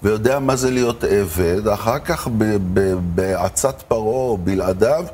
ויודע 0.02 0.38
מה 0.38 0.56
זה 0.56 0.70
להיות 0.70 1.04
עבד, 1.04 1.68
אחר 1.68 1.98
כך 1.98 2.28
בעצת 3.14 3.82
פרעה 3.88 4.02
או 4.02 4.38
בלעדיו, 4.44 5.04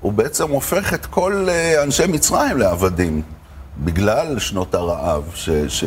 הוא 0.00 0.12
בעצם 0.12 0.50
הופך 0.50 0.94
את 0.94 1.06
כל 1.06 1.46
אה, 1.48 1.82
אנשי 1.82 2.06
מצרים 2.06 2.58
לעבדים, 2.58 3.22
בגלל 3.78 4.38
שנות 4.38 4.74
הרעב, 4.74 5.22
ש, 5.34 5.50
ש, 5.68 5.84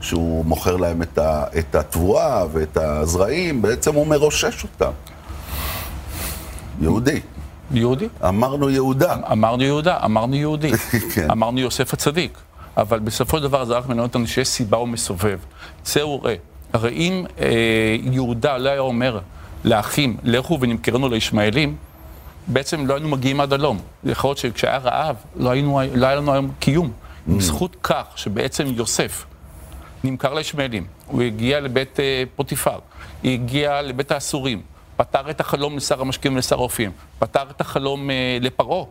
שהוא 0.00 0.44
מוכר 0.44 0.76
להם 0.76 1.02
את, 1.02 1.18
ה, 1.18 1.44
את 1.58 1.74
התבואה 1.74 2.44
ואת 2.52 2.76
הזרעים, 2.76 3.62
בעצם 3.62 3.94
הוא 3.94 4.06
מרושש 4.06 4.62
אותם. 4.62 4.90
יהודי. 6.80 7.20
יהודי. 7.70 8.08
אמרנו 8.28 8.70
יהודה. 8.70 9.16
אמרנו 9.32 9.62
יהודה, 9.62 9.98
אמרנו 10.04 10.36
יהודי. 10.36 10.70
כן. 11.14 11.30
אמרנו 11.30 11.60
יוסף 11.60 11.94
הצדיק. 11.94 12.38
אבל 12.76 12.98
בסופו 12.98 13.36
של 13.36 13.42
דבר 13.42 13.64
זה 13.64 13.72
רק 13.74 13.88
מלמד 13.88 14.02
אותנו 14.02 14.26
שיש 14.26 14.48
סיבה 14.48 14.78
ומסובב. 14.78 15.38
צא 15.82 16.00
וראה. 16.00 16.34
הרי 16.72 16.92
אם 16.92 17.24
אה, 17.40 17.46
יהודה 18.02 18.58
לא 18.58 18.68
היה 18.68 18.80
אומר 18.80 19.18
לאחים, 19.64 20.16
לכו 20.22 20.58
ונמכרנו 20.60 21.08
לישמעאלים, 21.08 21.76
בעצם 22.46 22.86
לא 22.86 22.94
היינו 22.94 23.08
מגיעים 23.08 23.40
עד 23.40 23.52
הלום. 23.52 23.78
יכול 24.04 24.28
להיות 24.28 24.38
שכשהיה 24.38 24.78
רעב, 24.78 25.16
לא, 25.36 25.50
היינו, 25.50 25.80
לא 25.94 26.06
היה 26.06 26.16
לנו 26.16 26.32
היום 26.32 26.50
קיום. 26.58 26.90
Mm. 26.90 27.32
בזכות 27.32 27.76
כך 27.82 28.04
שבעצם 28.16 28.66
יוסף 28.66 29.24
נמכר 30.04 30.34
לישמעאלים, 30.34 30.86
הוא 31.06 31.22
הגיע 31.22 31.60
לבית 31.60 32.00
אה, 32.00 32.22
פוטיפר, 32.36 32.78
הוא 33.22 33.30
הגיע 33.30 33.82
לבית 33.82 34.12
האסורים, 34.12 34.62
פתר 34.96 35.30
את 35.30 35.40
החלום 35.40 35.76
לשר 35.76 36.00
המשקיעים 36.00 36.34
ולשר 36.34 36.56
הרופאים, 36.56 36.90
פתר 37.18 37.42
את 37.50 37.60
החלום 37.60 38.10
אה, 38.10 38.38
לפרעה, 38.40 38.84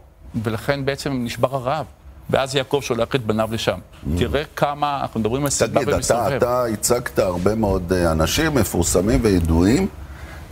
ולכן 0.43 0.85
בעצם 0.85 1.21
נשבר 1.23 1.55
הרעב. 1.55 1.85
ואז 2.29 2.55
יעקב 2.55 2.79
שולח 2.83 3.15
את 3.15 3.25
בניו 3.25 3.49
לשם. 3.51 3.77
Mm. 3.77 4.09
תראה 4.17 4.43
כמה, 4.55 4.99
אנחנו 5.01 5.19
מדברים 5.19 5.43
על 5.43 5.49
סיבה 5.49 5.81
ומסובב. 5.88 6.27
תגיד, 6.27 6.35
אתה 6.38 6.65
הצגת 6.65 7.19
הרבה 7.19 7.55
מאוד 7.55 7.93
אה, 7.93 8.12
אנשים 8.12 8.55
מפורסמים 8.55 9.19
וידועים. 9.23 9.88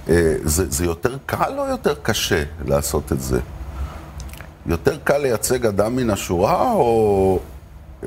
אה, 0.09 0.35
זה, 0.43 0.71
זה 0.71 0.85
יותר 0.85 1.17
קל 1.25 1.53
או 1.57 1.65
יותר 1.65 1.95
קשה 2.03 2.43
לעשות 2.65 3.11
את 3.11 3.21
זה? 3.21 3.39
יותר 4.65 4.97
קל 5.03 5.17
לייצג 5.17 5.65
אדם 5.65 5.95
מן 5.95 6.09
השורה 6.09 6.71
או 6.71 7.39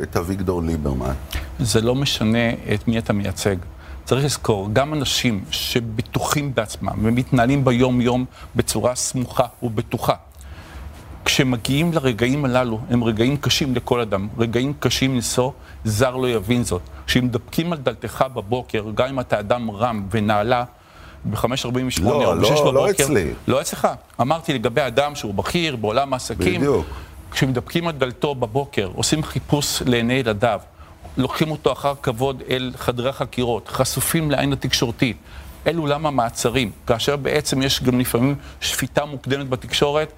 את 0.02 0.16
אביגדור 0.16 0.62
ליברמן? 0.62 1.14
זה 1.58 1.80
לא 1.80 1.94
משנה 1.94 2.50
את 2.74 2.88
מי 2.88 2.98
אתה 2.98 3.12
מייצג. 3.12 3.56
צריך 4.04 4.24
לזכור, 4.24 4.68
גם 4.72 4.94
אנשים 4.94 5.44
שבטוחים 5.50 6.54
בעצמם 6.54 6.92
ומתנהלים 7.02 7.64
ביום-יום 7.64 8.24
בצורה 8.56 8.94
סמוכה 8.94 9.46
ובטוחה, 9.62 10.14
כשמגיעים 11.24 11.92
לרגעים 11.92 12.44
הללו, 12.44 12.80
הם 12.90 13.04
רגעים 13.04 13.36
קשים 13.36 13.74
לכל 13.74 14.00
אדם, 14.00 14.28
רגעים 14.38 14.72
קשים 14.80 15.16
נשוא, 15.16 15.50
זר 15.84 16.16
לא 16.16 16.30
יבין 16.30 16.64
זאת. 16.64 16.82
כשהם 17.06 17.28
דפקים 17.28 17.72
על 17.72 17.78
דלתך 17.78 18.24
בבוקר, 18.34 18.84
גם 18.94 19.08
אם 19.08 19.20
אתה 19.20 19.40
אדם 19.40 19.70
רם 19.70 20.06
ונעלה, 20.10 20.64
ב-5.48 21.24 22.02
לא, 22.02 22.32
או 22.32 22.40
ב-6 22.40 22.50
לא, 22.50 22.60
בבוקר. 22.60 22.70
לא 22.70 22.90
אצלי. 22.90 23.32
לא 23.48 23.60
אצלך. 23.60 23.88
אמרתי 24.20 24.54
לגבי 24.54 24.80
אדם 24.86 25.14
שהוא 25.14 25.34
בכיר 25.34 25.76
בעולם 25.76 26.12
העסקים. 26.12 26.60
בדיוק. 26.60 26.86
כשמדפקים 27.30 27.86
על 27.86 27.92
דלתו 27.92 28.34
בבוקר, 28.34 28.90
עושים 28.94 29.22
חיפוש 29.22 29.82
לעיני 29.86 30.14
ילדיו, 30.14 30.60
לוקחים 31.16 31.50
אותו 31.50 31.72
אחר 31.72 31.94
כבוד 32.02 32.42
אל 32.50 32.72
חדרי 32.76 33.08
החקירות, 33.08 33.68
חשופים 33.68 34.30
לעין 34.30 34.52
התקשורתית, 34.52 35.16
אל 35.66 35.78
אולם 35.78 36.06
המעצרים, 36.06 36.70
כאשר 36.86 37.16
בעצם 37.16 37.62
יש 37.62 37.82
גם 37.82 38.00
לפעמים 38.00 38.34
שפיטה 38.60 39.04
מוקדמת 39.04 39.48
בתקשורת, 39.48 40.12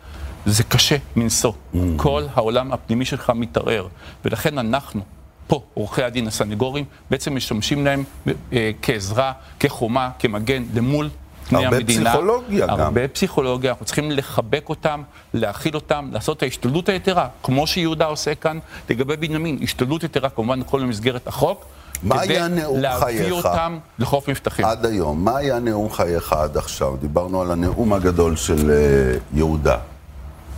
זה 0.47 0.65
קשה 0.65 0.97
מנשוא. 1.17 1.53
Mm. 1.53 1.79
כל 1.97 2.23
העולם 2.35 2.73
הפנימי 2.73 3.05
שלך 3.05 3.33
מתערער. 3.35 3.89
ולכן 4.25 4.59
אנחנו, 4.59 5.01
פה, 5.47 5.63
עורכי 5.75 6.03
הדין, 6.03 6.27
הסנגורים, 6.27 6.85
בעצם 7.11 7.37
משמשים 7.37 7.85
להם 7.85 8.05
אה, 8.53 8.71
כעזרה, 8.83 9.33
כחומה, 9.61 10.11
כמגן, 10.19 10.63
למול 10.75 11.09
פני 11.49 11.65
הרבה 11.65 11.77
המדינה. 11.77 12.13
הרבה 12.13 12.23
פסיכולוגיה 12.23 12.65
הרבה 12.65 12.77
גם. 12.77 12.87
הרבה 12.87 13.09
פסיכולוגיה, 13.09 13.71
אנחנו 13.71 13.87
צריכים 13.87 14.11
לחבק 14.11 14.69
אותם, 14.69 15.03
להכיל 15.35 15.75
אותם, 15.75 16.09
לעשות 16.13 16.37
את 16.37 16.43
ההשתלטות 16.43 16.89
היתרה, 16.89 17.29
כמו 17.43 17.67
שיהודה 17.67 18.07
עושה 18.07 18.35
כאן 18.35 18.59
לגבי 18.91 19.17
בנימין, 19.17 19.59
השתלטות 19.63 20.05
יתרה, 20.05 20.29
כמובן, 20.29 20.61
הכל 20.61 20.83
במסגרת 20.83 21.27
החוק. 21.27 21.65
מה 22.03 22.21
היה 22.21 22.49
נאום 22.49 22.81
חייך? 22.99 23.21
להביא 23.21 23.33
אותם 23.33 23.79
לחוף 23.99 24.29
מבטחים. 24.29 24.65
עד 24.65 24.87
היום, 24.87 25.25
מה 25.25 25.37
היה 25.37 25.59
נאום 25.59 25.91
חייך 25.93 26.33
עד 26.33 26.57
עכשיו? 26.57 26.97
דיברנו 27.01 27.43
על 27.43 27.51
הנאום 27.51 27.93
הגדול 27.93 28.37
של 28.37 28.71
uh, 28.71 29.37
יהודה. 29.37 29.79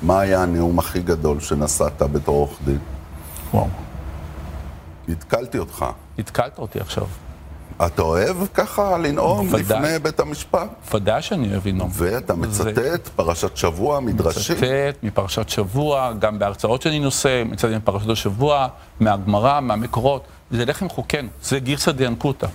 מה 0.02 0.20
היה 0.20 0.42
הנאום 0.42 0.78
הכי 0.78 1.00
גדול 1.00 1.40
שנשאת 1.40 2.02
בתור 2.02 2.34
עורך 2.36 2.58
דין? 2.64 2.78
וואו. 3.54 3.66
התקלתי 5.08 5.58
אותך. 5.58 5.84
התקלת 6.18 6.58
אותי 6.58 6.80
עכשיו. 6.80 7.06
אתה 7.86 8.02
אוהב 8.02 8.36
ככה 8.54 8.98
לנאום 8.98 9.48
ודאי, 9.48 9.60
לפני 9.62 9.98
בית 9.98 10.20
המשפט? 10.20 10.68
ודאי 10.94 11.22
שאני 11.22 11.52
אוהב 11.52 11.68
לנאום. 11.68 11.90
ואתה 11.92 12.34
מצטט 12.34 13.08
ו... 13.08 13.16
פרשת 13.16 13.56
שבוע, 13.56 14.00
מדרשים? 14.00 14.56
מצטט 14.56 15.02
מפרשת 15.02 15.48
שבוע, 15.48 16.12
גם 16.18 16.38
בהרצאות 16.38 16.82
שאני 16.82 16.98
נושא, 16.98 17.42
מצטט 17.46 17.68
מפרשת 17.68 18.08
השבוע, 18.08 18.66
מהגמרא, 19.00 19.60
מהמקורות. 19.60 20.24
זה 20.50 20.64
לחם 20.64 20.88
חוקן, 20.88 21.26
זה 21.42 21.58
גירסא 21.58 21.92
דיאנקותא. 21.92 22.46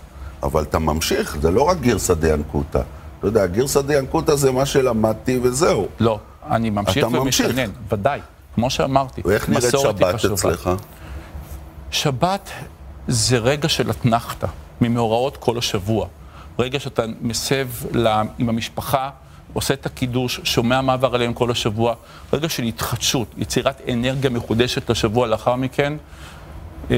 אבל 0.44 0.64
אתה 0.64 0.80
ממשיך, 0.80 1.38
זה 1.42 1.52
לא 1.52 1.62
רק 1.62 1.78
גירסא 1.80 2.14
דיאנקותא. 2.14 2.82
אתה 3.20 3.28
יודע, 3.28 3.46
גירסא 3.46 3.82
דיאנקותא 3.82 4.36
זה 4.36 4.52
מה 4.52 4.66
שלמדתי 4.66 5.40
וזהו. 5.44 5.88
לא, 6.00 6.20
אני 6.50 6.70
ממשיך 6.70 7.08
ומשנן, 7.12 7.70
ודאי. 7.92 8.20
כמו 8.56 8.70
שאמרתי, 8.70 9.22
ואיך 9.26 9.50
נראית 9.50 9.74
שבת 9.78 10.26
אצלך? 10.26 10.70
שבת 11.92 12.50
זה 13.08 13.38
רגע 13.38 13.70
של 13.70 13.92
אתנחתא, 13.92 14.48
ממאורעות 14.82 15.38
כל 15.38 15.58
השבוע. 15.58 16.08
רגע 16.60 16.80
שאתה 16.80 17.04
מסב 17.22 17.68
לה, 17.92 18.24
עם 18.38 18.50
המשפחה, 18.50 19.10
עושה 19.54 19.74
את 19.74 19.86
הקידוש, 19.86 20.40
שומע 20.44 20.82
מה 20.82 20.94
עבר 20.94 21.16
עליהם 21.16 21.34
כל 21.34 21.52
השבוע. 21.52 21.96
רגע 22.34 22.50
של 22.50 22.64
התחדשות, 22.64 23.28
יצירת 23.38 23.82
אנרגיה 23.90 24.30
מחודשת 24.30 24.90
לשבוע 24.90 25.28
לאחר 25.28 25.56
מכן. 25.56 25.94
אה, 26.92 26.98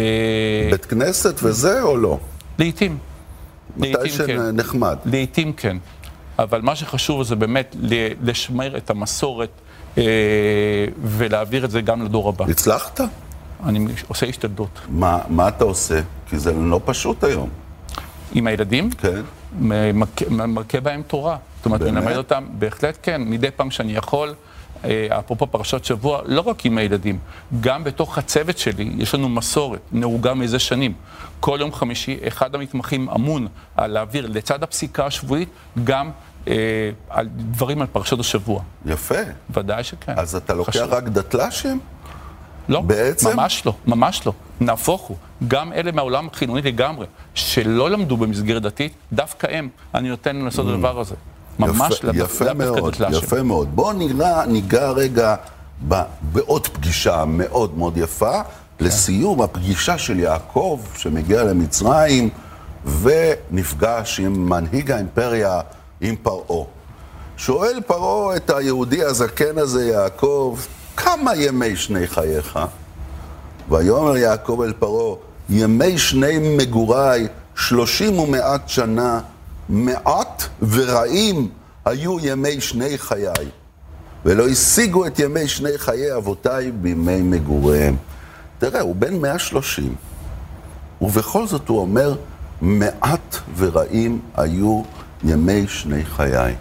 בית 0.71 0.86
כנסת 0.86 1.39
וזה 1.43 1.82
או 1.82 1.97
לא? 1.97 2.19
לעתים. 2.60 2.97
מתי 3.77 4.10
שנחמד. 4.10 4.97
כן. 5.04 5.10
לעתים 5.10 5.54
כן. 5.54 5.77
אבל 6.39 6.62
מה 6.62 6.75
שחשוב 6.75 7.23
זה 7.23 7.36
באמת 7.36 7.75
לשמר 8.23 8.77
את 8.77 8.89
המסורת 8.89 9.49
אה, 9.97 10.04
ולהעביר 11.04 11.65
את 11.65 11.71
זה 11.71 11.82
גם 11.82 12.06
לדור 12.06 12.30
הבא. 12.30 12.45
הצלחת? 12.49 13.01
אני 13.65 13.86
עושה 14.08 14.26
השתדלות. 14.26 14.80
מה, 14.89 15.19
מה 15.30 15.47
אתה 15.47 15.63
עושה? 15.63 16.02
כי 16.30 16.39
זה 16.39 16.54
לא 16.54 16.82
פשוט 16.86 17.24
היום. 17.24 17.50
עם 18.34 18.47
הילדים? 18.47 18.89
כן. 18.91 19.21
מכה 20.30 20.82
בהם 20.84 21.02
תורה. 21.08 21.38
זאת 21.58 21.65
אומרת, 21.65 21.82
אני 21.82 21.91
מלמד 21.91 22.15
אותם, 22.15 22.43
בהחלט 22.52 22.97
כן, 23.02 23.21
מדי 23.21 23.52
פעם 23.52 23.71
שאני 23.71 23.95
יכול. 23.95 24.34
אה, 24.86 25.08
אפרופו 25.19 25.47
פרשת 25.47 25.86
שבוע, 25.86 26.21
לא 26.26 26.41
רק 26.41 26.65
עם 26.65 26.78
הילדים, 26.78 27.19
גם 27.62 27.84
בתוך 27.84 28.17
הצוות 28.17 28.58
שלי 28.58 28.91
יש 28.97 29.15
לנו 29.15 29.30
מסורת, 29.30 29.80
נהוגה 29.91 30.34
מזה 30.34 30.60
שנים. 30.60 30.93
כל 31.39 31.58
יום 31.62 31.74
חמישי 31.74 32.17
אחד 32.28 32.56
המתמחים 32.56 33.10
אמון 33.10 33.47
על 33.76 33.91
להעביר 33.91 34.28
לצד 34.28 34.63
הפסיקה 34.63 35.06
השבועית 35.06 35.50
גם 35.84 36.10
אה, 36.47 36.54
על 37.10 37.28
דברים 37.36 37.82
על 37.82 37.88
פרשת 37.88 38.19
השבוע. 38.19 38.62
יפה. 38.86 39.15
ודאי 39.50 39.84
שכן. 39.84 40.13
אז 40.17 40.36
אתה 40.36 40.54
לוקח 40.54 40.69
חשוב. 40.69 40.93
רק 40.93 41.04
דתל"שים? 41.04 41.80
לא, 42.71 42.81
בעצם? 42.81 43.29
ממש 43.34 43.65
לא, 43.65 43.73
ממש 43.88 44.25
לא. 44.25 44.34
נהפוך 44.62 45.01
הוא. 45.01 45.17
גם 45.47 45.73
אלה 45.73 45.91
מהעולם 45.91 46.27
החילוני 46.31 46.62
לגמרי, 46.62 47.05
שלא 47.34 47.89
למדו 47.89 48.17
במסגרת 48.17 48.62
דתית, 48.62 48.93
דווקא 49.13 49.47
הם, 49.51 49.69
אני 49.95 50.10
נותן 50.10 50.36
להם 50.36 50.45
לעשות 50.45 50.65
את 50.65 50.71
mm. 50.71 50.73
הדבר 50.73 50.99
הזה. 50.99 51.15
ממש 51.60 51.93
יפה, 52.13 52.45
יפה 52.45 52.53
מאוד, 52.53 52.95
יפה 53.12 53.43
מאוד. 53.43 53.75
בואו 53.75 53.93
ניגע, 53.93 54.45
ניגע 54.47 54.91
רגע 54.91 55.36
ב, 55.88 56.01
בעוד 56.21 56.67
פגישה 56.67 57.25
מאוד 57.27 57.77
מאוד 57.77 57.97
יפה. 57.97 58.43
כן. 58.43 58.86
לסיום, 58.86 59.41
הפגישה 59.41 59.97
של 59.97 60.19
יעקב, 60.19 60.79
שמגיע 60.97 61.43
למצרים 61.43 62.29
ונפגש 63.01 64.19
עם 64.19 64.49
מנהיג 64.49 64.91
האימפריה, 64.91 65.62
עם 66.01 66.15
פרעה. 66.15 66.65
שואל 67.38 67.81
פרעה 67.88 68.36
את 68.36 68.49
היהודי 68.49 69.03
הזקן 69.03 69.57
הזה, 69.57 69.88
יעקב, 69.88 70.60
כמה 70.97 71.36
ימי 71.36 71.75
שני 71.75 72.08
חייך? 72.08 72.60
ויאמר 73.69 74.17
יעקב 74.17 74.62
אל 74.63 74.73
פרעה, 74.73 75.15
ימי 75.49 75.97
שני 75.97 76.58
מגוריי, 76.58 77.27
שלושים 77.56 78.19
ומעט 78.19 78.69
שנה, 78.69 79.19
מעט 79.69 80.43
ורעים 80.62 81.49
היו 81.86 82.17
ימי 82.19 82.62
שני 82.62 82.97
חיי, 82.97 83.27
ולא 84.25 84.47
השיגו 84.47 85.06
את 85.06 85.19
ימי 85.19 85.47
שני 85.47 85.77
חיי 85.77 86.15
אבותיי 86.15 86.71
בימי 86.71 87.21
מגוריהם. 87.21 87.95
תראה, 88.60 88.82
הוא 88.82 88.95
בן 88.95 89.13
130, 89.21 89.95
ובכל 91.01 91.47
זאת 91.47 91.69
הוא 91.69 91.80
אומר, 91.80 92.15
מעט 92.62 93.38
ורעים 93.58 94.19
היו 94.36 94.84
ימי 95.23 95.67
שני 95.67 96.06
חיי. 96.06 96.56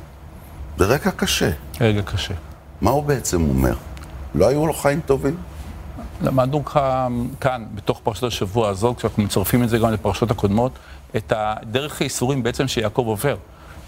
זה 0.78 0.84
רגע 0.84 1.10
קשה. 1.10 1.50
רגע 1.80 2.02
קשה. 2.02 2.34
מה 2.80 2.90
הוא 2.90 3.04
בעצם 3.04 3.48
אומר? 3.48 3.74
לא 4.34 4.48
היו 4.48 4.66
לו 4.66 4.72
חיים 4.72 5.00
טובים? 5.06 5.36
למדנו 6.22 6.64
כאן, 7.40 7.64
בתוך 7.74 8.00
פרשת 8.04 8.22
השבוע 8.24 8.68
הזאת, 8.68 8.96
כשאנחנו 8.96 9.22
מצרפים 9.22 9.62
את 9.62 9.68
זה 9.68 9.78
גם 9.78 9.92
לפרשות 9.92 10.30
הקודמות, 10.30 10.72
את 11.16 11.32
דרך 11.64 12.00
הייסורים 12.00 12.42
בעצם 12.42 12.68
שיעקב 12.68 13.04
עובר. 13.06 13.36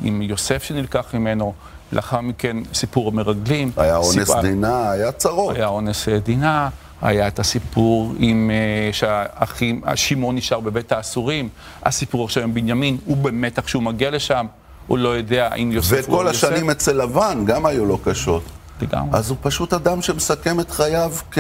עם 0.02 0.22
יוסף 0.22 0.62
שנלקח 0.62 1.14
ממנו, 1.14 1.52
לאחר 1.92 2.20
מכן 2.20 2.56
סיפור 2.74 3.08
המרגלים. 3.08 3.70
היה 3.76 3.96
אונס. 3.96 4.30
דינה, 4.42 4.90
היה 4.90 5.12
צרות. 5.12 5.56
היה 5.56 5.66
אונס 5.66 6.08
דינה, 6.08 6.68
היה 7.02 7.28
את 7.28 7.38
הסיפור 7.38 8.12
עם 8.18 8.50
uh, 8.50 8.94
שהאחים, 8.94 9.82
שמעון 9.94 10.36
נשאר 10.36 10.60
בבית 10.60 10.92
האסורים, 10.92 11.48
הסיפור 11.82 12.24
עכשיו 12.24 12.42
עם 12.42 12.54
בנימין, 12.54 12.98
הוא 13.04 13.16
במתח 13.16 13.62
כשהוא 13.62 13.82
מגיע 13.82 14.10
לשם, 14.10 14.46
הוא 14.86 14.98
לא 14.98 15.08
יודע 15.08 15.54
אם 15.54 15.72
יוסף 15.72 15.90
הוא 15.92 15.98
יוסף. 15.98 16.08
וכל 16.08 16.28
השנים 16.28 16.70
אצל 16.70 17.02
לבן 17.02 17.42
גם 17.46 17.66
היו 17.66 17.84
לו 17.84 17.98
קשות. 17.98 18.42
לגמרי. 18.82 19.18
אז 19.18 19.30
הוא 19.30 19.36
פשוט 19.42 19.72
אדם 19.72 20.02
שמסכם 20.02 20.60
את 20.60 20.70
חייו 20.70 21.12
כ... 21.30 21.38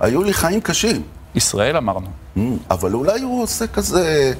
היו 0.00 0.22
לי 0.22 0.32
חיים 0.32 0.60
קשים. 0.60 1.02
ישראל 1.34 1.76
אמרנו. 1.76 2.06
Mm, 2.36 2.40
אבל 2.70 2.94
אולי 2.94 3.22
הוא 3.22 3.42
עושה 3.42 3.66
כזה 3.66 4.32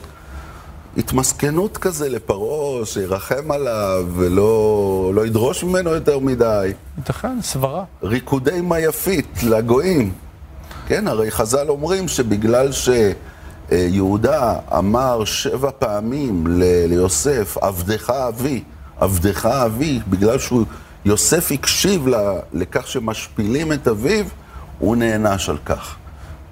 התמסכנות 0.97 1.77
כזה 1.77 2.09
לפרעה, 2.09 2.87
שירחם 2.87 3.51
עליו 3.51 4.07
ולא 4.17 5.13
לא 5.15 5.27
ידרוש 5.27 5.65
ממנו 5.65 5.91
יותר 5.91 6.19
מדי. 6.19 6.73
ייתכן, 6.99 7.43
סברה. 7.43 7.85
ריקודי 8.03 8.61
מה 8.61 8.79
יפית 8.79 9.43
לגויים. 9.43 10.13
כן, 10.87 11.09
הרי 11.09 11.31
חז"ל 11.31 11.69
אומרים 11.69 12.09
שבגלל 12.09 12.69
שיהודה 13.71 14.55
אמר 14.79 15.25
שבע 15.25 15.71
פעמים 15.79 16.45
ליוסף, 16.89 17.57
עבדך 17.61 18.11
אבי, 18.11 18.63
עבדך 19.01 19.47
אבי, 19.47 20.01
בגלל 20.09 20.39
שהוא, 20.39 20.65
יוסף 21.05 21.53
הקשיב 21.53 22.07
לכך 22.53 22.89
שמשפילים 22.89 23.73
את 23.73 23.89
אביו, 23.89 24.25
הוא 24.79 24.97
נענש 24.97 25.49
על 25.49 25.59
כך. 25.65 25.97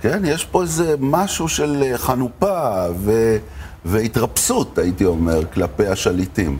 כן, 0.00 0.22
יש 0.24 0.44
פה 0.44 0.62
איזה 0.62 0.94
משהו 1.00 1.48
של 1.48 1.84
חנופה 1.96 2.86
ו... 2.96 3.36
והתרפסות, 3.84 4.78
הייתי 4.78 5.04
אומר, 5.04 5.40
כלפי 5.54 5.86
השליטים. 5.86 6.58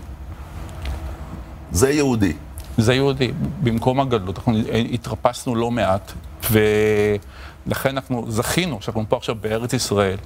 זה 1.73 1.91
יהודי. 1.91 2.33
זה 2.79 2.95
יהודי. 2.95 3.33
במקום 3.63 4.01
הגדלות, 4.01 4.39
אנחנו 4.39 4.59
התרפסנו 4.93 5.55
לא 5.55 5.71
מעט, 5.71 6.13
ולכן 6.51 7.91
אנחנו 7.91 8.27
זכינו 8.29 8.79
שאנחנו 8.81 9.05
פה 9.09 9.17
עכשיו 9.17 9.35
בארץ 9.35 9.73
ישראל, 9.73 10.19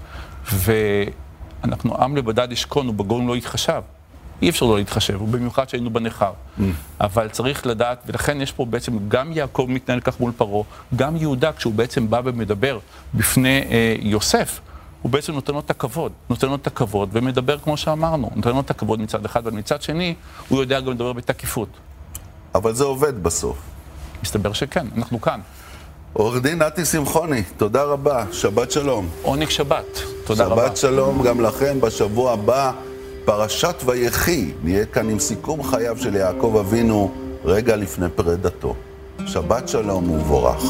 ואנחנו 0.53 1.97
עם 1.97 2.17
לבדד 2.17 2.53
ישכון 2.53 2.89
ובגויים 2.89 3.29
לא 3.29 3.37
יתחשב. 3.37 3.83
אי 4.43 4.51
אפשר 4.51 4.67
לא 4.67 4.77
להתחשב, 4.77 5.23
ובמיוחד 5.23 5.69
שהיינו 5.69 5.91
בניכר. 5.91 6.33
Mm. 6.33 6.63
אבל 7.01 7.29
צריך 7.29 7.67
לדעת, 7.67 8.03
ולכן 8.07 8.41
יש 8.41 8.53
פה 8.53 8.65
בעצם, 8.65 9.09
גם 9.09 9.33
יעקב 9.33 9.67
מתנהל 9.69 10.01
כך 10.01 10.21
מול 10.21 10.33
פרעה, 10.37 10.63
גם 10.97 11.17
יהודה, 11.17 11.53
כשהוא 11.53 11.75
בעצם 11.75 12.11
בא 12.11 12.21
ומדבר 12.25 12.79
בפני 13.15 13.65
אה, 13.71 13.95
יוסף, 14.01 14.61
הוא 15.03 15.13
בעצם 15.13 15.33
נותן 15.33 15.53
לו 15.53 15.61
את 15.61 15.71
הכבוד, 15.71 16.13
נותן 16.31 16.47
לו 16.47 16.55
את 16.55 16.67
הכבוד 16.67 17.09
ומדבר 17.13 17.59
כמו 17.59 17.77
שאמרנו, 17.77 18.31
נותן 18.35 18.51
לו 18.51 18.61
את 18.61 18.71
הכבוד 18.71 19.01
מצד 19.01 19.25
אחד, 19.25 19.47
אבל 19.47 19.57
מצד 19.57 19.83
שני, 19.83 20.15
הוא 20.49 20.61
יודע 20.61 20.81
גם 20.81 20.93
לדבר 20.93 21.13
בתקיפות. 21.13 21.69
אבל 22.55 22.75
זה 22.75 22.85
עובד 22.85 23.23
בסוף. 23.23 23.59
מסתבר 24.23 24.53
שכן, 24.53 24.87
אנחנו 24.97 25.21
כאן. 25.21 25.41
עורך 26.13 26.43
דין 26.43 26.63
נתי 26.63 26.85
שמחוני, 26.85 27.43
תודה 27.57 27.83
רבה, 27.83 28.25
שבת 28.33 28.71
שלום. 28.71 29.09
עונג 29.23 29.49
שבת, 29.49 30.01
תודה 30.25 30.45
שבת 30.45 30.53
רבה. 30.53 30.67
שבת 30.67 30.77
שלום 30.77 31.23
גם 31.23 31.41
לכם, 31.41 31.81
בשבוע 31.81 32.33
הבא, 32.33 32.73
פרשת 33.25 33.75
ויחי, 33.87 34.51
נהיה 34.65 34.87
כאן 34.87 35.09
עם 35.09 35.19
סיכום 35.19 35.63
חייו 35.63 35.97
של 35.99 36.17
יעקב 36.17 36.57
אבינו 36.61 37.13
רגע 37.45 37.77
לפני 37.77 38.07
פרידתו. 38.09 38.75
שבת 39.27 39.69
שלום 39.69 40.11
ומבורך. 40.11 40.65